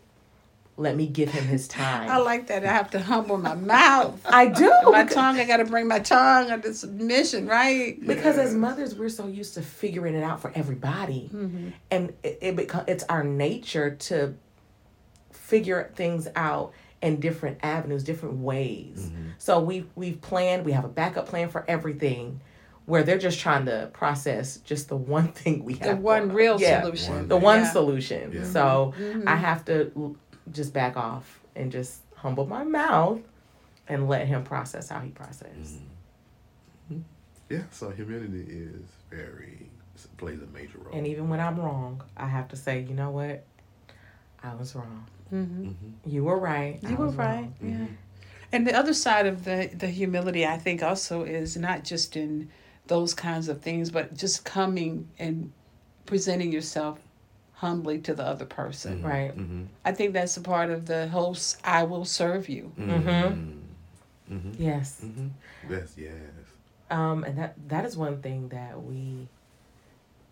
[0.76, 2.10] Let me give him his time.
[2.10, 2.64] I like that.
[2.64, 4.20] I have to humble my mouth.
[4.26, 4.68] I do.
[4.86, 7.96] My tongue, I got to bring my tongue under submission, right?
[8.04, 11.68] because as mothers we're so used to figuring it out for everybody mm-hmm.
[11.90, 14.34] and it, it beco- it's our nature to
[15.30, 19.28] figure things out in different avenues different ways mm-hmm.
[19.38, 22.40] so we we've planned we have a backup plan for everything
[22.86, 26.60] where they're just trying to process just the one thing we have The one real
[26.60, 27.28] Yeah, solution.
[27.28, 27.72] the one Yeah.
[27.72, 28.44] solution Yeah.
[28.44, 29.28] so mm-hmm.
[29.28, 30.16] i have to l-
[30.52, 33.20] just back off and just humble my mouth
[33.88, 35.78] and let him process how he processes
[36.88, 36.94] mm-hmm.
[36.94, 37.02] mm-hmm.
[37.54, 39.68] Yeah, so humility is very
[40.16, 40.94] plays a major role.
[40.94, 43.44] And even when I'm wrong, I have to say, you know what?
[44.42, 45.06] I was wrong.
[45.32, 45.64] Mm-hmm.
[45.66, 46.10] mm-hmm.
[46.10, 46.78] You were right.
[46.84, 47.40] I You were right.
[47.40, 47.54] wrong.
[47.62, 47.86] Yeah.
[48.52, 52.50] And the other side of the the humility, I think, also is not just in
[52.86, 55.52] those kinds of things, but just coming and
[56.06, 56.98] presenting yourself
[57.54, 59.02] humbly to the other person.
[59.02, 59.36] Right.
[59.36, 59.64] Mm-hmm.
[59.84, 64.52] I think that's a part of the whole "I will serve you." Mm-hmm.
[64.58, 65.00] Yes.
[65.04, 65.28] Mm-hmm.
[65.70, 66.12] Yes, yes.
[66.90, 69.28] Um, and that that is one thing that we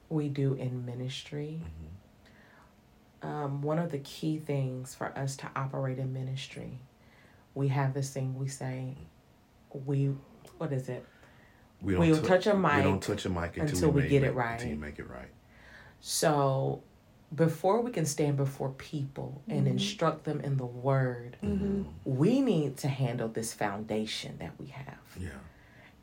[0.09, 1.61] we do in ministry.
[3.23, 6.81] Um, one of the key things for us to operate in ministry,
[7.55, 8.97] we have this thing we say,
[9.87, 10.13] we
[10.59, 11.07] what is it?
[11.81, 12.77] We We'll tou- touch a mic.
[12.79, 14.53] We don't touch a mic until, until we make get it it right.
[14.55, 15.31] Until you make it right.
[16.01, 16.83] So
[17.35, 19.69] before we can stand before people and mm-hmm.
[19.69, 21.83] instruct them in the word, mm-hmm.
[22.05, 24.99] we need to handle this foundation that we have.
[25.19, 25.29] Yeah.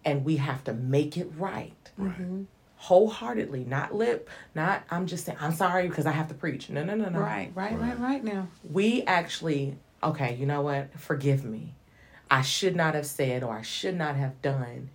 [0.06, 1.74] And we have to make it right.
[1.98, 2.12] Right.
[2.12, 2.44] Mm-hmm.
[2.78, 6.70] Wholeheartedly, not lip, not I'm just saying I'm sorry because I have to preach.
[6.70, 7.20] No, no, no, no.
[7.20, 8.48] Right, right, right, right now.
[8.64, 10.98] We actually, okay, you know what?
[10.98, 11.76] Forgive me.
[12.32, 14.92] I should not have said or I should not have done.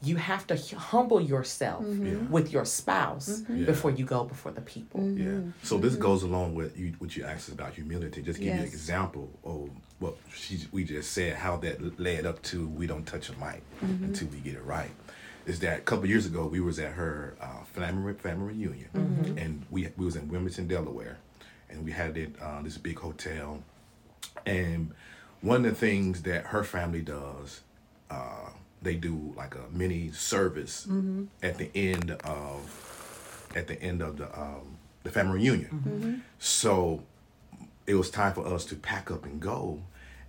[0.00, 2.14] You have to humble yourself Yeah.
[2.30, 3.66] with your spouse Yeah.
[3.66, 5.02] before you go before the people.
[5.18, 5.40] Yeah.
[5.64, 8.22] So this goes along with you, what you asked us about humility.
[8.22, 12.40] Just give you an example of what she, we just said, how that led up
[12.42, 14.90] to we don't touch a mic until we get it right.
[15.46, 19.64] Is that a couple years ago we was at her uh, family family reunion, and
[19.70, 21.16] we we was in Wilmington, Delaware,
[21.70, 23.62] and we had it uh, this big hotel,
[24.46, 24.92] and
[25.40, 27.62] one of the things that her family does,
[28.10, 28.50] uh,
[28.82, 31.24] they do like a mini service mm-hmm.
[31.42, 35.70] at the end of at the end of the um, the family reunion.
[35.70, 35.90] Mm-hmm.
[35.90, 36.14] Mm-hmm.
[36.38, 37.02] So
[37.86, 39.82] it was time for us to pack up and go,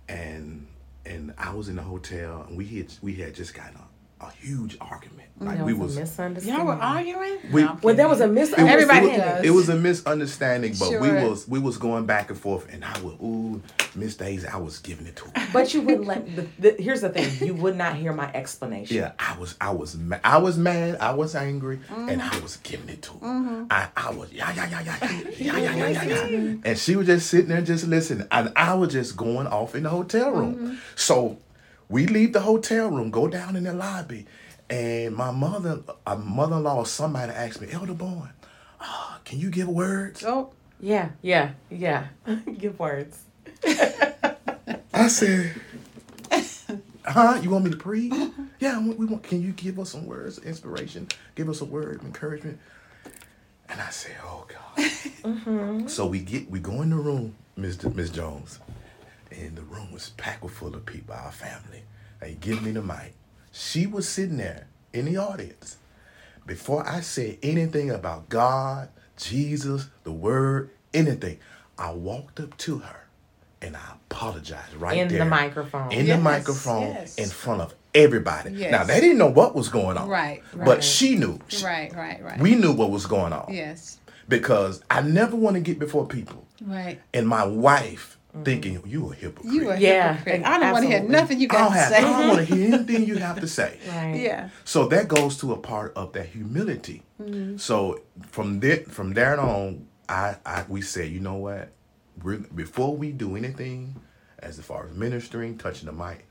[0.08, 0.66] and
[1.06, 3.86] and I was in the hotel and we had we had just gotten a,
[4.20, 5.28] a huge argument.
[5.42, 6.66] Like There we was, was a misunderstanding.
[6.66, 7.38] Y'all were arguing.
[7.50, 8.34] We- No, I'm Well, there was a kidding.
[8.34, 9.44] mis- it was- Everybody it was, does.
[9.46, 12.92] It was a misunderstanding, but we was we was going back and forth, and I
[13.00, 13.62] was ooh
[13.94, 15.48] Miss Daisy, I was giving it to her.
[15.52, 16.36] But you wouldn't let.
[16.36, 18.96] The, the, here's the thing: you would not hear my explanation.
[18.96, 22.58] Yeah, I was, I was, ma- I was mad, I was angry, and I was
[22.58, 23.66] giving it to her.
[23.70, 27.06] I, I was, yeah, yeah, yeah, yeah, yeah, yeah, yeah, yeah, yeah, and she was
[27.06, 30.78] just sitting there, just listening, and I was just going off in the hotel room.
[30.96, 31.38] So
[31.90, 34.26] we leave the hotel room, go down in the lobby,
[34.70, 38.30] and my mother, a mother-in-law, or somebody asked me, Elder Bowens,
[38.80, 40.24] uh, can you give words?
[40.24, 41.10] Oh, Yeah.
[41.20, 41.50] Yeah.
[41.70, 42.06] Yeah.
[42.58, 43.18] Give words.
[44.94, 45.60] I said,
[47.04, 47.40] huh?
[47.42, 48.14] You want me to preach?
[48.60, 49.22] yeah, we want.
[49.24, 51.08] Can you give us some words of inspiration?
[51.34, 52.58] Give us a word of encouragement.
[53.68, 55.90] And I said, oh God.
[55.90, 58.58] So we get we go in the room, Miss Miss Jones,
[59.30, 61.82] and the room was packed with full of people, our family.
[62.20, 63.14] They give me the mic.
[63.52, 65.76] She was sitting there in the audience.
[66.46, 71.38] Before I said anything about God, Jesus, the Word, anything,
[71.78, 73.06] I walked up to her
[73.62, 75.06] and I apologized right there.
[75.06, 75.92] In the microphone.
[75.92, 77.14] In Yes, the microphone yes.
[77.16, 78.52] in front of everybody.
[78.52, 78.70] Yes.
[78.72, 80.08] Now they didn't know what was going on.
[80.08, 81.38] Right, But she knew.
[81.62, 82.38] right, right, right.
[82.40, 83.52] We knew what was going on.
[83.52, 87.00] yes, Because I never want to get before people right.
[87.12, 89.52] and my wife thinking you a hypocrite.
[89.52, 90.42] You a Yeah, hypocrite.
[90.44, 91.98] I don't want to hear nothing you got to have, say.
[91.98, 93.78] I don't want to hear anything you have to say.
[93.88, 94.16] Right.
[94.16, 94.48] yeah.
[94.64, 97.02] So that goes to a part of that humility.
[97.20, 97.56] Mm-hmm.
[97.56, 101.70] So from there, from there on, I, I we said, you know what?
[102.22, 104.00] We're, before we do anything,
[104.38, 106.26] as far as ministering, touching the mic,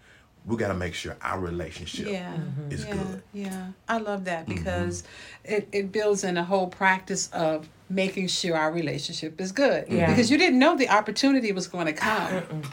[0.49, 2.33] we got to make sure our relationship Yeah,
[2.71, 3.21] is yeah, good.
[3.33, 3.67] yeah.
[3.87, 4.55] I love that Mm-hmm.
[4.55, 5.03] because
[5.45, 9.85] it, it builds in a whole practice of making sure our relationship is good.
[9.87, 10.07] Yeah.
[10.09, 12.63] Because you didn't know the opportunity was going to come.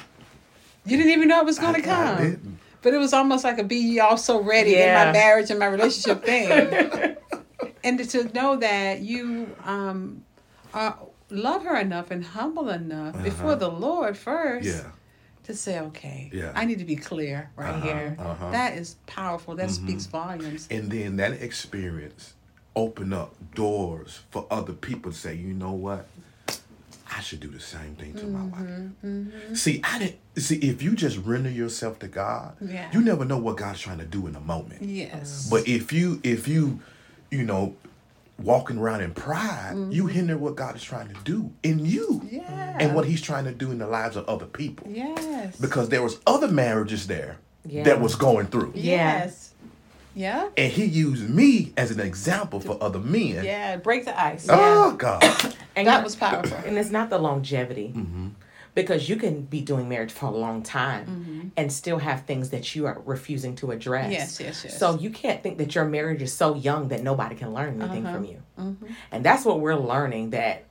[0.86, 2.16] You didn't even know it was going to I- I come.
[2.24, 2.58] didn't.
[2.82, 5.66] But it was almost like a be y'all so ready in my marriage and my
[5.66, 7.16] relationship thing.
[7.84, 10.24] and to know that you um,
[10.72, 10.96] are,
[11.30, 14.88] love her enough and humble enough before the Lord first Uh-huh.
[14.88, 14.92] Yeah.
[15.46, 16.52] To say, okay, Yeah.
[16.54, 18.16] I need to be clear right Uh-huh, here.
[18.18, 18.50] uh-huh.
[18.50, 19.54] That is powerful.
[19.56, 20.66] That speaks volumes.
[20.70, 22.34] And then that experience
[22.74, 26.06] open up doors for other people to say, you know what?
[27.08, 29.56] I should do the same thing to my wife.
[29.56, 32.90] See, I didn't see if you just render yourself to God, Yeah.
[32.92, 34.82] you never know what God's trying to do in a moment.
[34.82, 35.48] Yes.
[35.48, 36.80] But if you if you,
[37.30, 37.76] you know,
[38.42, 42.22] walking around in pride, you hinder what God is trying to do in you.
[42.30, 42.76] Yeah.
[42.78, 44.86] And what he's trying to do in the lives of other people.
[44.90, 45.56] yes.
[45.56, 47.84] Because there was other marriages there Yeah.
[47.84, 48.72] that was going through.
[48.74, 49.54] Yes.
[50.14, 50.48] Yeah.
[50.56, 53.44] And he used me as an example for other men.
[53.44, 53.76] Yeah.
[53.76, 54.46] Break the ice.
[54.50, 55.22] Oh God.
[55.76, 56.56] And That was powerful.
[56.66, 57.92] And it's not the longevity.
[57.94, 58.28] Mm-hmm.
[58.76, 61.48] Because you can be doing marriage for a long time Mm-hmm.
[61.56, 64.12] and still have things that you are refusing to address.
[64.12, 64.78] Yes, yes, yes.
[64.78, 68.04] So you can't think that your marriage is so young that nobody can learn anything
[68.06, 68.14] Uh-huh.
[68.16, 68.38] from you.
[68.60, 68.86] Mm-hmm.
[69.12, 70.64] And that's what we're learning that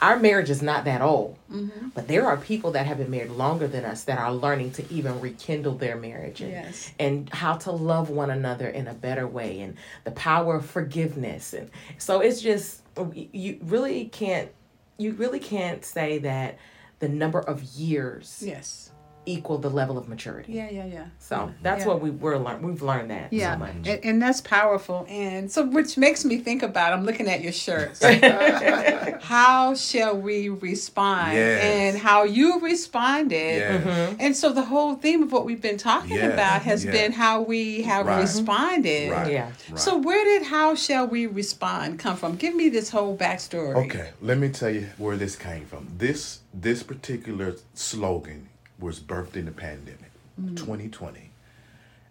[0.00, 1.36] our marriage is not that old.
[1.52, 1.88] Mm-hmm.
[1.94, 4.82] But there are people that have been married longer than us that are learning to
[4.92, 6.92] even rekindle their marriage and, Yes.
[6.98, 11.52] and how to love one another in a better way and the power of forgiveness.
[11.52, 12.82] And so it's just,
[13.14, 14.50] you really can't,
[14.96, 16.58] you really can't say that
[16.98, 18.90] the number of years Yes.
[19.28, 20.52] Equal the level of maturity.
[20.52, 20.70] Yeah.
[20.70, 20.86] Yeah.
[20.86, 21.06] Yeah.
[21.18, 21.88] So that's Yeah.
[21.88, 22.62] what we we're learn.
[22.62, 23.70] We've learned that Yeah, so much.
[23.86, 25.06] and, and that's powerful.
[25.08, 28.02] And so, which makes me think about I'm looking at your shirts.
[29.22, 31.34] how shall we respond?
[31.34, 31.62] Yes.
[31.64, 33.58] And how you responded.
[33.58, 33.84] Yes.
[33.84, 34.16] Mm-hmm.
[34.20, 36.94] And so, the whole theme of what we've been talking Yes, about has yes.
[36.94, 38.20] been how we have Right.
[38.20, 39.10] responded.
[39.12, 39.32] Right.
[39.32, 39.50] Yeah.
[39.70, 39.78] Right.
[39.78, 42.36] So, where did how shall we respond come from?
[42.36, 43.74] Give me this whole backstory.
[43.86, 45.88] Okay, let me tell you where this came from.
[45.98, 48.47] This this particular slogan
[48.78, 50.10] was birthed in the pandemic,
[50.40, 50.54] mm-hmm.
[50.54, 51.30] 2020.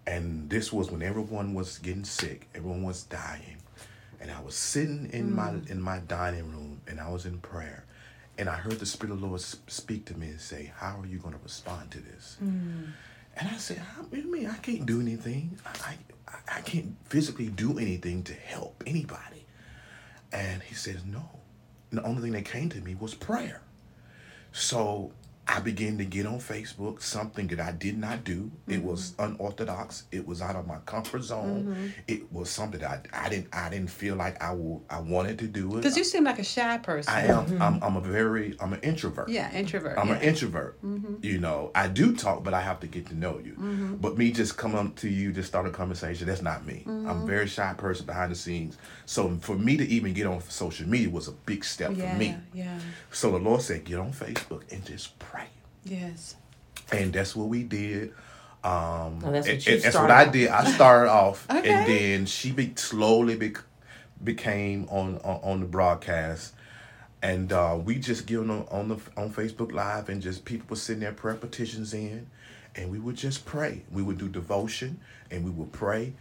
[0.06, 3.58] And this was when everyone was getting sick, everyone was dying.
[4.20, 5.70] And I was sitting in my mm.
[5.70, 7.86] in my dining room and I was in prayer.
[8.38, 11.06] And I heard the Spirit of the Lord speak to me and say, How are
[11.06, 12.38] you going to respond to this?
[12.44, 12.88] Mm.
[13.36, 14.48] And I said, How what do you mean?
[14.48, 15.60] I can't do anything.
[15.66, 15.96] I,
[16.28, 19.46] I, I can't physically do anything to help anybody.
[20.32, 21.30] And he says, No.
[21.92, 23.62] And the only thing that came to me was prayer.
[24.52, 25.12] So
[25.50, 28.52] I began to get on Facebook, something that I did not do.
[28.68, 29.36] It was mm-hmm.
[29.36, 30.04] unorthodox.
[30.12, 31.64] It was out of my comfort zone.
[31.64, 31.88] Mm-hmm.
[32.08, 35.40] It was something that I, I didn't I didn't feel like I will I wanted
[35.40, 35.76] to do it.
[35.78, 37.14] Because you seem like a shy person.
[37.14, 37.84] I am I'm, mm-hmm.
[37.84, 39.30] I'm a very I'm an introvert.
[39.30, 39.98] Yeah, introvert.
[39.98, 40.16] I'm yeah.
[40.16, 40.80] an introvert.
[41.22, 43.56] You know, I do talk, but I have to get to know you.
[44.02, 46.84] But me just come up to you, just start a conversation, that's not me.
[46.86, 48.78] I'm a very shy person behind the scenes.
[49.06, 52.18] So for me to even get on social media was a big step yeah, for
[52.18, 52.36] me.
[52.54, 52.80] yeah.
[53.12, 55.37] So the Lord said, get on Facebook and just pray.
[55.90, 56.36] Yes.
[56.92, 58.10] And that's what we did.
[58.64, 60.50] Um, Oh, that's what and- you and that's what I did.
[60.50, 61.70] I started off, Okay.
[61.70, 63.58] and then she be, slowly bec
[64.24, 66.54] became on, on on the broadcast,
[67.22, 70.76] and uh, we just get on on the on Facebook Live, and just people were
[70.76, 72.28] sitting there prayer petitions in,
[72.76, 73.84] and we would just pray.
[73.92, 76.14] We would do devotion, and we would pray,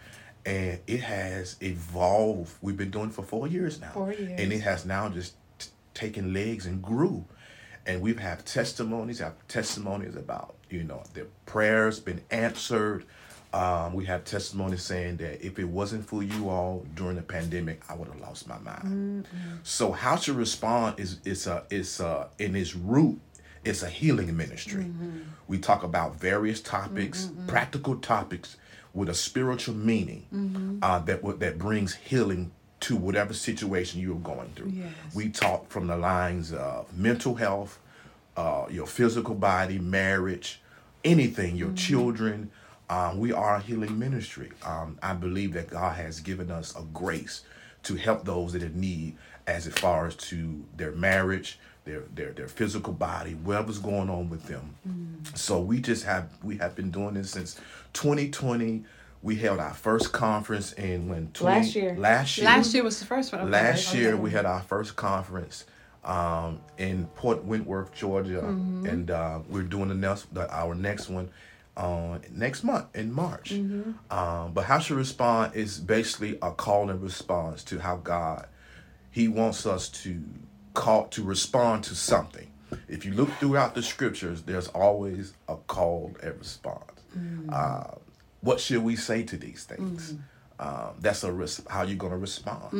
[0.44, 2.52] and it has evolved.
[2.60, 4.38] We've been doing it for four years now, Four years.
[4.40, 7.24] and it has now just t- taken legs and grew
[7.86, 13.04] and we've had testimonies have testimonies about you know their prayers been answered.
[13.52, 17.80] Um, we have testimonies saying that if it wasn't for you all during the pandemic
[17.88, 19.26] i would have lost my mind.
[19.62, 23.20] So how to respond is is a is a in its root
[23.64, 24.86] it's a healing ministry.
[25.48, 28.56] We talk about various topics practical topics
[28.94, 32.50] with a spiritual meaning uh, that that brings healing
[32.86, 34.92] to whatever situation you're going through Yes.
[35.12, 37.80] we talk from the lines of mental health,
[38.36, 40.60] uh, your physical body, marriage,
[41.04, 42.48] anything, your children.
[42.88, 44.52] Um, we are a healing ministry.
[44.64, 47.42] Um, I believe that God has given us a grace
[47.82, 49.16] to help those that are in need
[49.48, 54.44] as far as to their marriage, their their their physical body, whatever's going on with
[54.46, 54.76] them.
[55.34, 57.60] So we just have we have been doing this since
[57.94, 58.84] 2020.
[59.22, 61.96] We held our first conference in when 20, Last year.
[61.96, 62.44] Last year.
[62.46, 63.42] Last year was the first one.
[63.42, 63.50] Okay.
[63.50, 63.98] Last Okay.
[64.00, 65.64] year we had our first conference
[66.04, 68.86] um, in Port Wentworth, Georgia, Mm-hmm.
[68.86, 71.28] and uh, we're doing the next the, our next one
[71.76, 73.50] uh, next month in March.
[73.52, 73.92] Mm-hmm.
[74.16, 78.46] Um, but how to respond is basically a call and response to how God
[79.10, 80.22] He wants us to
[80.74, 82.50] call to respond to something.
[82.88, 86.82] If you look throughout the scriptures, there's always a call and response.
[87.50, 87.84] Uh,
[88.46, 90.14] what should we say to these things?
[90.58, 92.72] Um, that's a res- how you're gonna respond.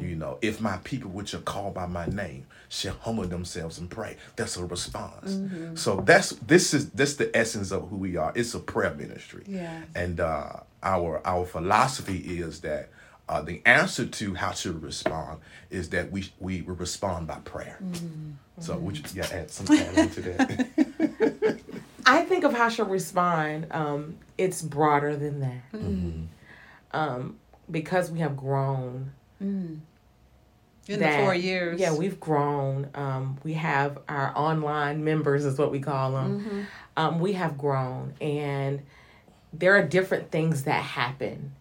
[0.00, 3.88] You know, if my people, which are called by my name, shall humble themselves and
[3.88, 5.38] pray, that's a response.
[5.80, 8.32] So that's this is this the essence of who we are.
[8.34, 9.84] It's a prayer ministry, Yes.
[9.94, 12.88] and uh, our our philosophy is that
[13.28, 15.38] uh, the answer to how to respond
[15.70, 17.78] is that we we respond by prayer.
[18.58, 20.68] So would you yeah, add some add on to that?
[22.32, 23.66] I think of how she'll respond.
[23.72, 25.72] Um, it's broader than that.
[25.74, 26.24] Mm-hmm.
[26.92, 27.38] Um,
[27.70, 29.12] because we have grown
[30.88, 31.78] in the four years.
[31.78, 32.88] Yeah, we've grown.
[32.94, 36.40] Um, we have our online members, is what we call them.
[36.40, 36.60] Mm-hmm.
[36.96, 38.80] Um, we have grown, and
[39.52, 41.52] there are different things that happen.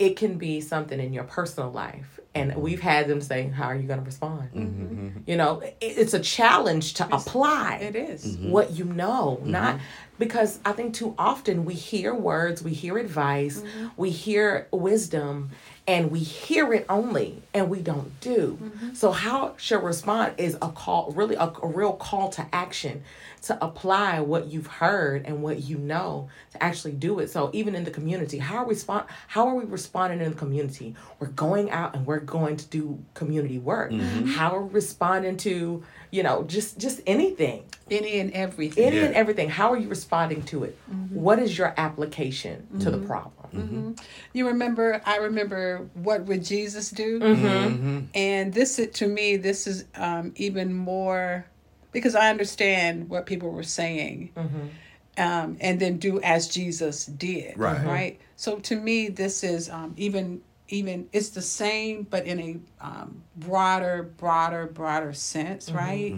[0.00, 2.60] It can be something in your personal life, and mm-hmm.
[2.60, 4.82] we've had them say, "How are you going to respond?" Mm-hmm.
[4.84, 5.18] Mm-hmm.
[5.26, 8.38] You know, it, it's a challenge to apply it is.
[8.38, 9.78] what you know, not
[10.18, 13.62] because I think too often we hear words, we hear advice,
[13.96, 15.50] we hear wisdom,
[15.90, 18.56] and we hear it only and we don't do.
[18.62, 18.94] Mm-hmm.
[18.94, 23.02] So how she'll respond is a call, really a, a real call to action
[23.42, 27.28] to apply what you've heard and what you know to actually do it.
[27.28, 30.36] So even in the community, how are we respond how are we responding in the
[30.36, 30.94] community?
[31.18, 33.90] We're going out and we're going to do community work.
[33.90, 34.26] Mm-hmm.
[34.26, 38.84] How are we responding to, you know, just just anything Any and everything.
[38.84, 39.04] any Yeah.
[39.06, 40.76] and everything how are you responding to it
[41.10, 43.96] What is your application to the problem
[44.32, 45.00] You remember?
[45.04, 45.88] I remember.
[45.94, 47.18] What would Jesus do?
[47.20, 48.04] Mm-hmm.
[48.14, 51.46] And this, to me, this is um, even more
[51.92, 54.66] because I understand what people were saying, Mm-hmm.
[55.18, 57.58] um, and then do as Jesus did.
[57.58, 57.84] Right.
[57.84, 58.20] Right.
[58.36, 63.22] So to me, this is um, even even it's the same, but in a um,
[63.36, 65.76] broader, broader, broader sense, Mm-hmm.
[65.78, 66.14] right?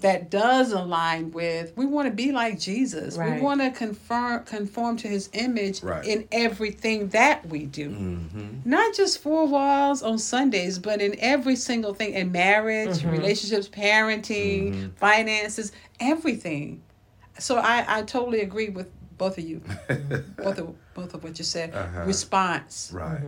[0.00, 3.16] That does align with we want to be like Jesus.
[3.16, 3.36] Right.
[3.36, 6.04] We want to conform conform to His image Right.
[6.04, 8.48] in everything that we do Mm-hmm.
[8.68, 13.10] not just four walls on Sundays, but in every single thing in marriage, Mm-hmm.
[13.10, 14.88] relationships, parenting, Mm-hmm.
[14.96, 16.82] finances, everything.
[17.38, 18.88] So I, I totally agree with
[19.18, 19.62] both of you,
[20.36, 21.72] both of both of what you said.
[21.74, 22.04] Uh-huh.
[22.06, 23.20] Response, Right.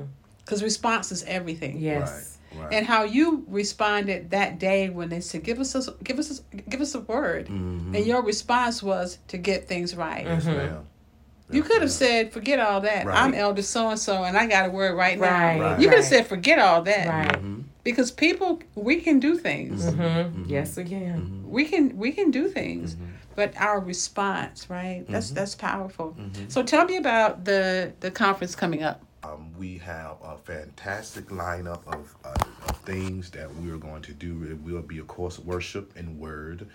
[0.44, 1.78] Because response is everything.
[1.78, 2.72] yes Right.
[2.72, 6.56] And how you responded that day when they said, "Give us a give us a,
[6.56, 7.96] give us a word," Mm-hmm.
[7.96, 10.24] and your response was to get things right.
[10.24, 10.56] Yes, ma'am.
[10.56, 11.54] Mm-hmm.
[11.56, 13.06] You could have said, "Forget all that.
[13.06, 13.18] Right.
[13.22, 15.80] I'm Elder so and so, and I got a word right now." Right, Right.
[15.80, 17.54] You could have said, "Forget all that," mm-hmm.
[17.54, 19.84] right because people we can do things.
[19.86, 20.48] Mhm.
[20.48, 22.96] yes again We can we can do things,
[23.34, 25.04] but our response, right?
[25.08, 26.16] That's that's powerful.
[26.48, 29.02] So tell me about the the conference coming up.
[29.24, 32.34] Um, we have a fantastic lineup of, uh,
[32.68, 34.44] of things that we are going to do.
[34.44, 36.66] It will be, of course, worship and word.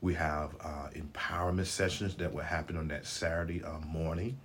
[0.00, 4.38] We have uh, empowerment sessions that will happen on that Saturday uh, morning.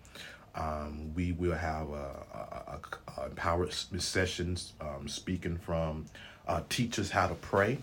[0.55, 1.97] Um, we will have uh,
[2.33, 2.79] a, a,
[3.21, 6.05] a empowerment sessions um, speaking from
[6.47, 7.77] uh, teachers how to pray.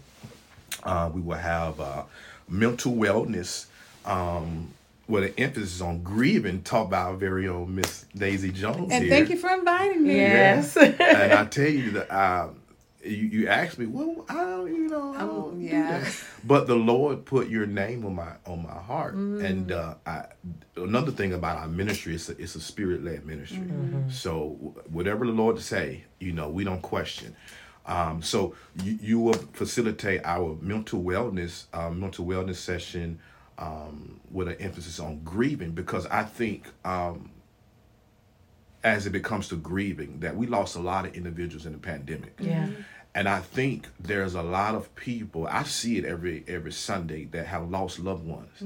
[0.82, 2.02] Uh, we will have uh,
[2.48, 3.66] mental wellness
[4.04, 4.72] um,
[5.08, 8.92] with an emphasis on grieving, taught by our very own Miss Daisy Jones.
[8.92, 9.10] And here.
[9.12, 10.16] thank you for inviting me.
[10.16, 11.00] yes and
[11.32, 12.60] I tell you that um,
[13.02, 16.00] you you asked me, well, I don't, you know, I don't do yeah.
[16.00, 16.24] that.
[16.44, 19.44] But the Lord put your name on my on my heart, Mm.
[19.44, 20.26] and uh, I
[20.76, 23.58] another thing about our ministry is it's a spirit led ministry.
[23.58, 24.10] Mm-hmm.
[24.10, 27.34] So whatever the Lord say, you know, we don't question.
[27.86, 33.18] Um, so you, you will facilitate our mental wellness um, mental wellness session
[33.58, 37.30] um, with an emphasis on grieving because I think um,
[38.84, 42.34] as it becomes to grieving that we lost a lot of individuals in the pandemic.
[42.38, 42.68] yeah
[43.14, 47.46] And I think there's a lot of people, I see it every every Sunday that
[47.46, 48.56] have lost loved ones.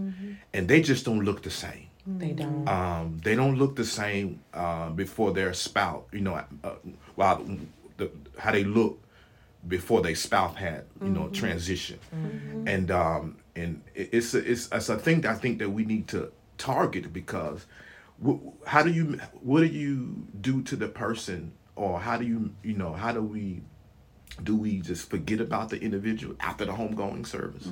[0.52, 1.86] And they just don't look the same.
[2.06, 6.74] they don't Um, they don't look the same uh, before their spouse, you know, uh,
[7.14, 7.36] while
[7.98, 8.10] the,
[8.42, 8.94] how they look
[9.66, 11.98] before their spouse had, you know, transition.
[12.66, 16.08] And um, and it's a, it's it's a thing that I think that we need
[16.08, 17.66] to target because
[18.66, 22.74] how do you what do you do to the person or how do you you
[22.74, 23.62] know how do we
[24.42, 27.68] do we just forget about the individual after the homegoing service?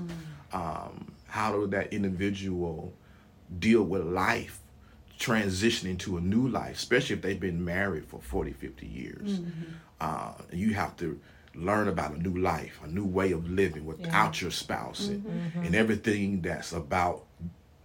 [0.52, 2.92] Um, how do that individual
[3.58, 4.60] deal with life
[5.18, 9.40] transitioning to a new life especially if they've been married for 40 50 years?
[10.00, 11.18] Uh, you have to
[11.54, 15.38] learn about a new life a new way of living without your spouse and, mm-hmm,
[15.38, 15.64] mm-hmm.
[15.64, 17.24] and everything that's about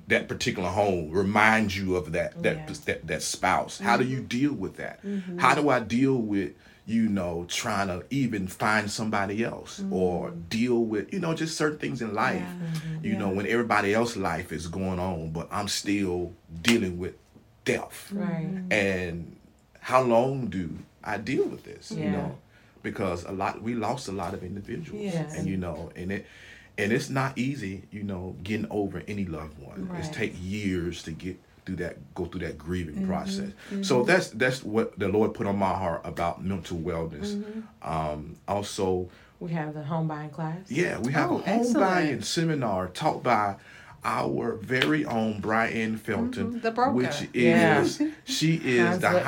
[0.08, 2.76] that particular home reminds you of that that Yeah.
[2.86, 3.80] that, that spouse.
[3.80, 4.28] How do you mm-hmm.
[4.28, 5.00] deal with that?
[5.38, 6.54] How do i deal with
[6.86, 11.80] you know trying to even find somebody else or deal with you know just certain
[11.80, 12.44] things in life?
[13.02, 17.16] You know when everybody else life is going on but i'm still dealing with
[17.64, 18.10] death.
[18.12, 18.48] Right.
[18.70, 19.36] And
[19.80, 22.38] how long do i deal with this you know
[22.86, 25.34] because a lot we lost a lot of individuals Yes.
[25.36, 26.26] and you know and it
[26.78, 30.06] and it's not easy you know getting over any loved one Right.
[30.06, 33.08] it take years to get through that go through that grieving Mm-hmm.
[33.14, 37.94] process so that's that's what the lord put on my heart about mental wellness Mm-hmm.
[37.96, 39.10] um also
[39.40, 41.80] we have the home buying class yeah we have Oh, a home excellent.
[41.90, 43.56] buying seminar taught by
[44.06, 46.60] our very own Brian Felton, Mm-hmm.
[46.60, 46.92] the broker.
[46.92, 47.82] which Yeah.
[47.82, 49.24] is she is the Hinesville.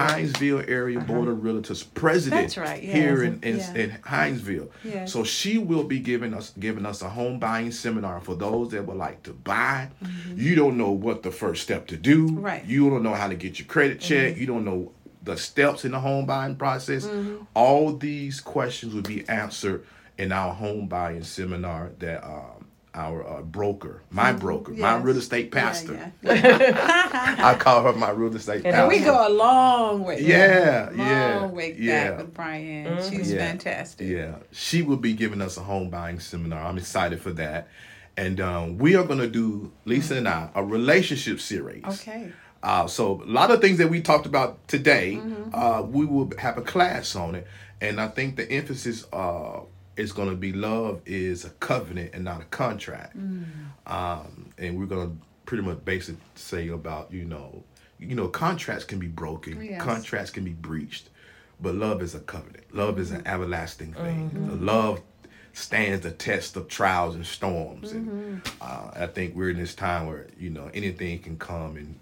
[0.66, 2.96] Hinesville area board of realtors president That's right, yes.
[2.96, 3.74] here in in, Yeah.
[3.74, 4.70] in Hinesville.
[4.84, 5.12] Yes.
[5.12, 8.86] So she will be giving us giving us a home buying seminar for those that
[8.86, 9.90] would like to buy.
[10.36, 12.28] You don't know what the first step to do.
[12.28, 12.42] Mm-hmm.
[12.42, 12.62] Right.
[12.62, 12.72] Mm-hmm.
[12.72, 14.38] You don't know how to get your credit check.
[14.38, 14.92] You don't know
[15.24, 17.06] the steps in the home buying process.
[17.08, 17.44] Mm-hmm.
[17.56, 19.84] All these questions will be answered
[20.18, 22.57] in our home buying seminar that um,
[22.98, 25.04] our uh, broker, my broker, my Mm-hmm.
[25.08, 26.12] Real estate pastor.
[26.24, 27.36] yeah.
[27.40, 28.88] I call her my real estate And pastor.
[28.90, 30.20] we go a long way.
[30.22, 32.10] Yeah, yeah, long yeah, way yeah.
[32.10, 33.04] back with Brian.
[33.10, 33.40] She's Yeah.
[33.48, 34.08] fantastic.
[34.08, 36.60] Yeah, she will be giving us a home buying seminar.
[36.66, 37.68] I'm excited for that.
[38.18, 41.84] And um, we are going to do, Lisa and I, a relationship series.
[41.86, 42.32] Okay.
[42.64, 45.54] Uh, so a lot of things that we talked about today, Mm-hmm.
[45.54, 47.46] uh, we will have a class on it.
[47.80, 49.60] And I think the emphasis uh,
[49.98, 53.18] is going to be love is a covenant and not a contract.
[53.18, 53.44] Mm.
[53.86, 57.64] Um, and we're going to pretty much basically say about, you know,
[58.00, 59.82] you know, contracts can be broken, Yes.
[59.82, 61.10] contracts can be breached,
[61.60, 62.64] but love is a covenant.
[62.76, 63.28] Love is an Mm-hmm.
[63.28, 64.66] everlasting thing.
[64.66, 65.02] Love
[65.54, 67.92] stands the test of trials and storms.
[67.94, 68.10] Mm-hmm.
[68.10, 72.00] And uh, I think we're in this time where, you know, anything can come and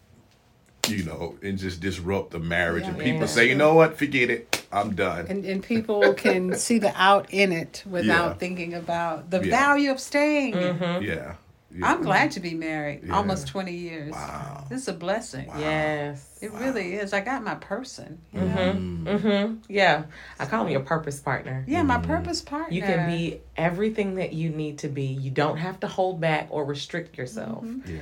[0.88, 2.84] you know, and just disrupt the marriage.
[2.86, 3.26] and people Yeah.
[3.26, 5.26] say, you know what, forget it, I'm done.
[5.30, 8.34] And, and people can see the out in it without Yeah.
[8.36, 9.50] thinking about the Yeah.
[9.58, 10.54] value of staying.
[10.54, 11.04] Mm-hmm.
[11.04, 11.36] yeah,
[11.72, 11.86] yeah.
[11.88, 13.02] I'm glad to be married.
[13.06, 13.16] Yeah.
[13.16, 14.12] Almost 20 years.
[14.14, 14.66] Wow.
[14.70, 15.48] This is a blessing.
[15.58, 16.38] Yes.
[16.42, 17.12] It really is.
[17.14, 18.20] I got my person.
[18.34, 19.08] Mm-hmm.
[19.08, 19.54] Mm-hmm.
[19.68, 20.04] Yeah.
[20.40, 21.64] I call him your purpose partner.
[21.68, 22.74] Yeah, my purpose partner.
[22.74, 25.06] You can be everything that you need to be.
[25.06, 27.64] You don't have to hold back or restrict yourself.
[27.64, 27.96] Mm-hmm.
[27.96, 28.02] Yeah,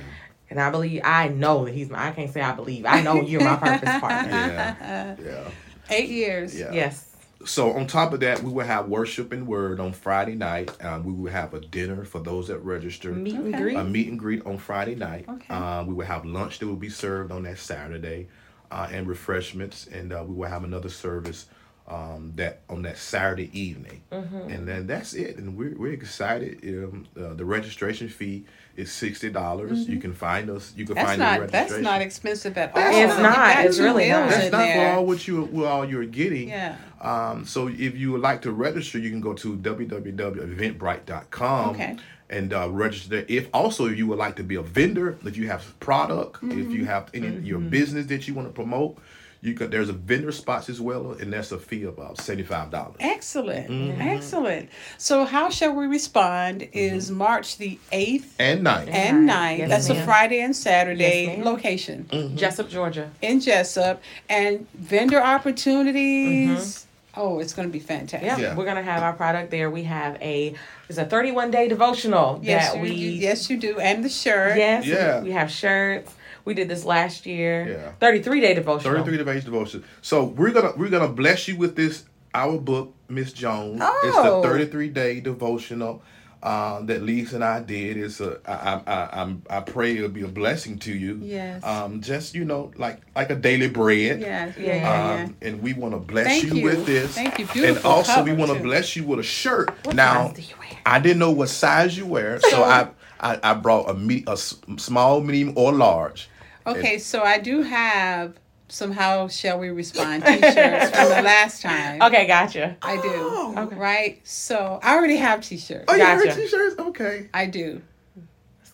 [0.50, 2.84] And I believe, I know that he's my, I can't say I believe.
[2.86, 4.30] I know you're my purpose partner.
[4.30, 5.50] yeah, yeah.
[5.90, 6.58] Eight years.
[6.58, 6.72] Yeah.
[6.72, 7.10] Yes.
[7.44, 10.72] So on top of that, we will have worship and word on Friday night.
[10.82, 13.12] Um, we will have a dinner for those that register.
[13.12, 13.62] Meet and Okay.
[13.62, 13.76] greet.
[13.76, 15.26] a meet and greet on Friday night.
[15.28, 15.52] Okay.
[15.54, 18.28] Uh, we will have lunch that will be served on that Saturday,
[18.70, 21.46] uh, and refreshments, and uh, we will have another service
[21.86, 24.48] um, that on that Saturday evening, Mm-hmm.
[24.50, 25.36] and then that's it.
[25.36, 26.60] And we're we're excited.
[26.64, 28.44] Um, uh, the registration fee
[28.76, 29.86] is sixty dollars.
[29.88, 30.72] You can find us.
[30.76, 31.06] You can Mm-hmm.
[31.06, 32.82] That's find not the that's not expensive at all.
[32.82, 33.36] It's not.
[33.36, 34.30] got It's really not.
[34.30, 34.92] That's not there.
[34.92, 36.48] for all what you what all you're getting.
[36.48, 36.76] Yeah.
[37.02, 41.96] Um, so if you would like to register, you can go to www.eventbrite.com Okay.
[42.30, 43.24] and uh, register.
[43.28, 46.48] If also if you would like to be a vendor, if you have product, if
[46.50, 46.70] Mm-hmm.
[46.70, 48.98] you have any your business that you want to promote,
[49.44, 49.70] you could.
[49.70, 52.96] There's a vendor spots as well, and that's a fee of about seventy five dollars.
[52.98, 53.68] Excellent.
[53.68, 54.00] Mm-hmm.
[54.00, 54.70] Excellent.
[54.96, 58.88] So how shall we respond is March the 8th And nine.
[58.88, 59.56] and Right.
[59.56, 59.58] 9th.
[59.58, 60.04] Yes, That's a.
[60.04, 62.36] Friday and Saturday Yes, location Mm-hmm.
[62.36, 63.10] Jesup, Georgia.
[63.20, 66.86] in Jesup and vendor opportunities.
[67.16, 68.26] Oh, it's going to be fantastic.
[68.26, 68.54] Yeah, Yeah.
[68.56, 69.70] we're gonna have our product there.
[69.70, 70.54] We have a
[70.88, 73.78] it's a 31 day devotional Yes, that you, we you- yes, you do.
[73.78, 74.56] And the shirt.
[74.56, 75.20] yes Yeah.
[75.22, 76.12] we have shirts.
[76.44, 77.78] We did this last year.
[77.80, 77.92] Yeah.
[78.00, 78.94] 33 day devotional.
[78.94, 79.84] 33 Devotion Devotion.
[80.02, 83.80] So we're gonna we're gonna bless you with this our book, Miss Jones.
[83.82, 84.00] Oh.
[84.04, 86.02] It's the 33 day devotional
[86.44, 87.96] um, that Lisa and I did.
[87.96, 91.18] It's a I I I I pray it'll be a blessing to you.
[91.22, 91.64] Yes.
[91.64, 94.20] Um, just you know like like a daily bread.
[94.20, 94.74] Yeah, yeah, Yeah.
[94.74, 95.16] yeah.
[95.16, 95.24] yeah.
[95.24, 96.64] Um, and we want to bless Thank you, you.
[96.64, 97.14] with this.
[97.14, 97.64] Thank you.
[97.64, 99.70] And also, we want to bless you with a shirt.
[99.84, 100.78] What now, size do you wear?
[100.84, 104.36] I didn't know what size you wear, so I, I I brought a me a
[104.36, 106.28] small, medium, or large.
[106.66, 108.34] Okay, so I do have
[108.68, 112.00] some How Shall We Respond t shirts from the last time.
[112.02, 112.76] Okay, gotcha.
[112.82, 113.02] I do.
[113.12, 113.54] Oh.
[113.58, 113.76] Okay.
[113.76, 114.20] Right?
[114.26, 115.84] So I already have t shirts.
[115.88, 116.26] Oh, you Gotcha.
[116.26, 116.76] wear t-shirts?
[116.78, 117.28] Okay.
[117.34, 117.82] I do.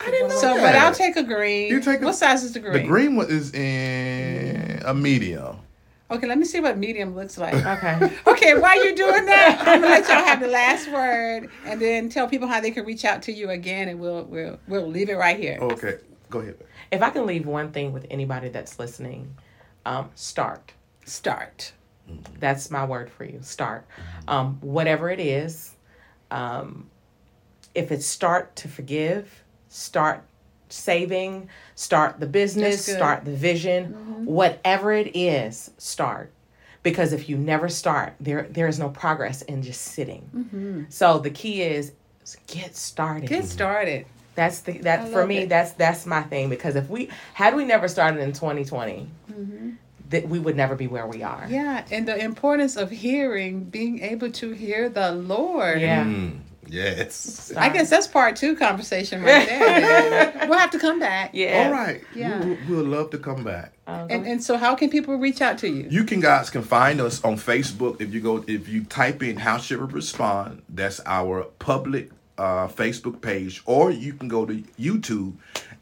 [0.01, 0.62] I didn't know So, that.
[0.62, 1.68] but I'll take a green.
[1.70, 2.72] You take a- what size is the green?
[2.74, 5.59] The green one is in a medium.
[6.11, 7.55] Okay, let me see what medium looks like.
[7.66, 8.12] Okay.
[8.26, 12.09] okay, while you're doing that, I'm gonna let y'all have the last word, and then
[12.09, 15.09] tell people how they can reach out to you again, and we'll we'll we'll leave
[15.11, 15.59] it right here.
[15.61, 15.99] Okay,
[16.31, 16.57] go ahead.
[16.91, 19.35] If I can leave one thing with anybody that's listening,
[19.85, 20.72] um, start.
[21.05, 21.72] Start.
[22.39, 23.41] That's my word for you.
[23.43, 23.87] Start.
[24.26, 25.74] Um, whatever it is,
[26.31, 26.89] um,
[27.74, 30.24] if it's start to forgive, start
[30.68, 36.33] saving, start the business, start the vision, whatever it is, start.
[36.83, 40.87] Because if you never start, there there is no progress in just sitting.
[40.89, 41.93] So the key is
[42.47, 43.28] get started.
[43.28, 44.07] Get started.
[44.41, 45.41] That's the that for me.
[45.41, 45.51] it.
[45.51, 49.07] That's that's my thing because if we had we never started in 2020,
[50.09, 51.47] that we would never be where we are.
[51.47, 55.82] Yeah, and the importance of hearing, being able to hear the Lord.
[55.82, 56.05] Yeah.
[56.05, 57.53] Mm, yes.
[57.55, 60.32] I guess that's part two conversation right there.
[60.49, 61.32] we'll have to come back.
[61.34, 61.64] Yeah.
[61.66, 62.03] All right.
[62.14, 62.43] Yeah.
[62.43, 63.74] We, we'll love to come back.
[63.86, 64.14] Okay.
[64.14, 65.86] And and so how can people reach out to you?
[65.91, 69.36] You can guys can find us on Facebook if you go if you type in
[69.36, 70.62] How Should We Respond.
[70.70, 72.11] That's our public
[72.41, 75.34] uh, Facebook page, or you can go to YouTube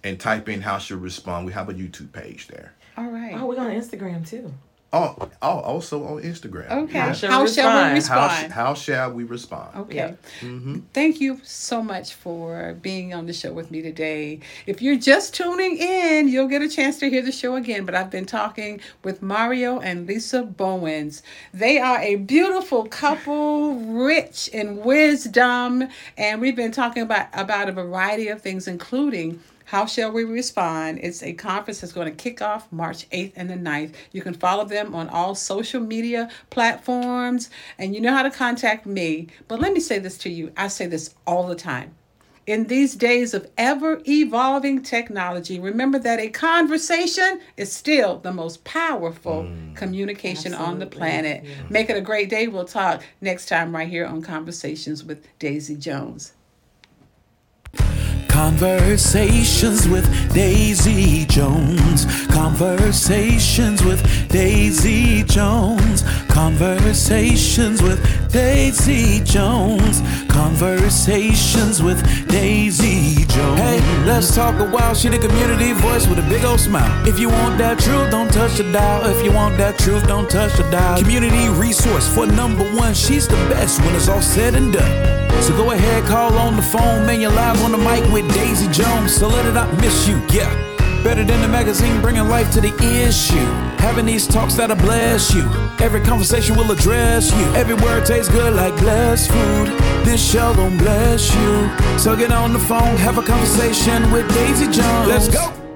[0.02, 1.46] and type in how she'll respond.
[1.46, 2.74] We have a YouTube page there.
[2.96, 3.34] All right.
[3.36, 4.52] Oh, we're on Instagram too.
[4.90, 6.70] Oh, oh, also on Instagram.
[6.70, 6.98] Okay.
[6.98, 8.30] How How shall shall, we we respond?
[8.30, 9.76] How, sh- how shall we respond?
[9.76, 9.96] Okay.
[9.96, 10.22] Yep.
[10.40, 10.78] Mm-hmm.
[10.94, 14.40] Thank you so much for being on the show with me today.
[14.66, 17.84] If you're just tuning in, you'll get a chance to hear the show again.
[17.84, 21.22] But I've been talking with Mario and Lisa Bowens.
[21.52, 25.86] They are a beautiful couple, rich in wisdom,
[26.16, 30.98] and we've been talking about, about a variety of things, including how shall we respond?
[31.02, 33.92] It's a conference that's going to kick off March 8th and the 9th.
[34.12, 38.86] You can follow them on all social media platforms and you know how to contact
[38.86, 39.28] me.
[39.46, 41.94] But let me say this to you I say this all the time.
[42.46, 48.64] In these days of ever evolving technology, remember that a conversation is still the most
[48.64, 49.76] powerful mm.
[49.76, 50.96] communication on the Absolutely.
[50.96, 51.44] planet.
[51.68, 52.48] Make it a great day.
[52.48, 56.32] We'll talk next time right here on Conversations with Daisy Jones.
[58.38, 62.06] Conversations with Daisy Jones.
[62.28, 66.04] Conversations with Daisy Jones.
[66.28, 67.98] Conversations with
[68.30, 70.02] Daisy Jones.
[70.28, 73.60] Conversations with Daisy Jones.
[73.60, 74.94] Hey, let's talk a while.
[74.94, 77.06] She the community voice with a big old smile.
[77.06, 79.06] If you want that truth, don't touch the dial.
[79.06, 80.98] If you want that truth, don't touch the dial.
[80.98, 82.94] Community resource for number one.
[82.94, 85.18] She's the best when it's all said and done.
[85.42, 87.20] So go ahead, call on the phone, man.
[87.20, 89.14] You're live on the mic with Daisy Jones.
[89.14, 90.77] So let it not miss you, yeah.
[91.04, 92.74] Better than the magazine, bringing life to the
[93.06, 93.36] issue.
[93.78, 95.48] Having these talks that'll bless you.
[95.78, 97.44] Every conversation will address you.
[97.54, 99.68] Every word tastes good like blessed food.
[100.04, 101.98] This show gon' bless you.
[101.98, 105.08] So get on the phone, have a conversation with Daisy Jones.
[105.08, 105.67] Let's go.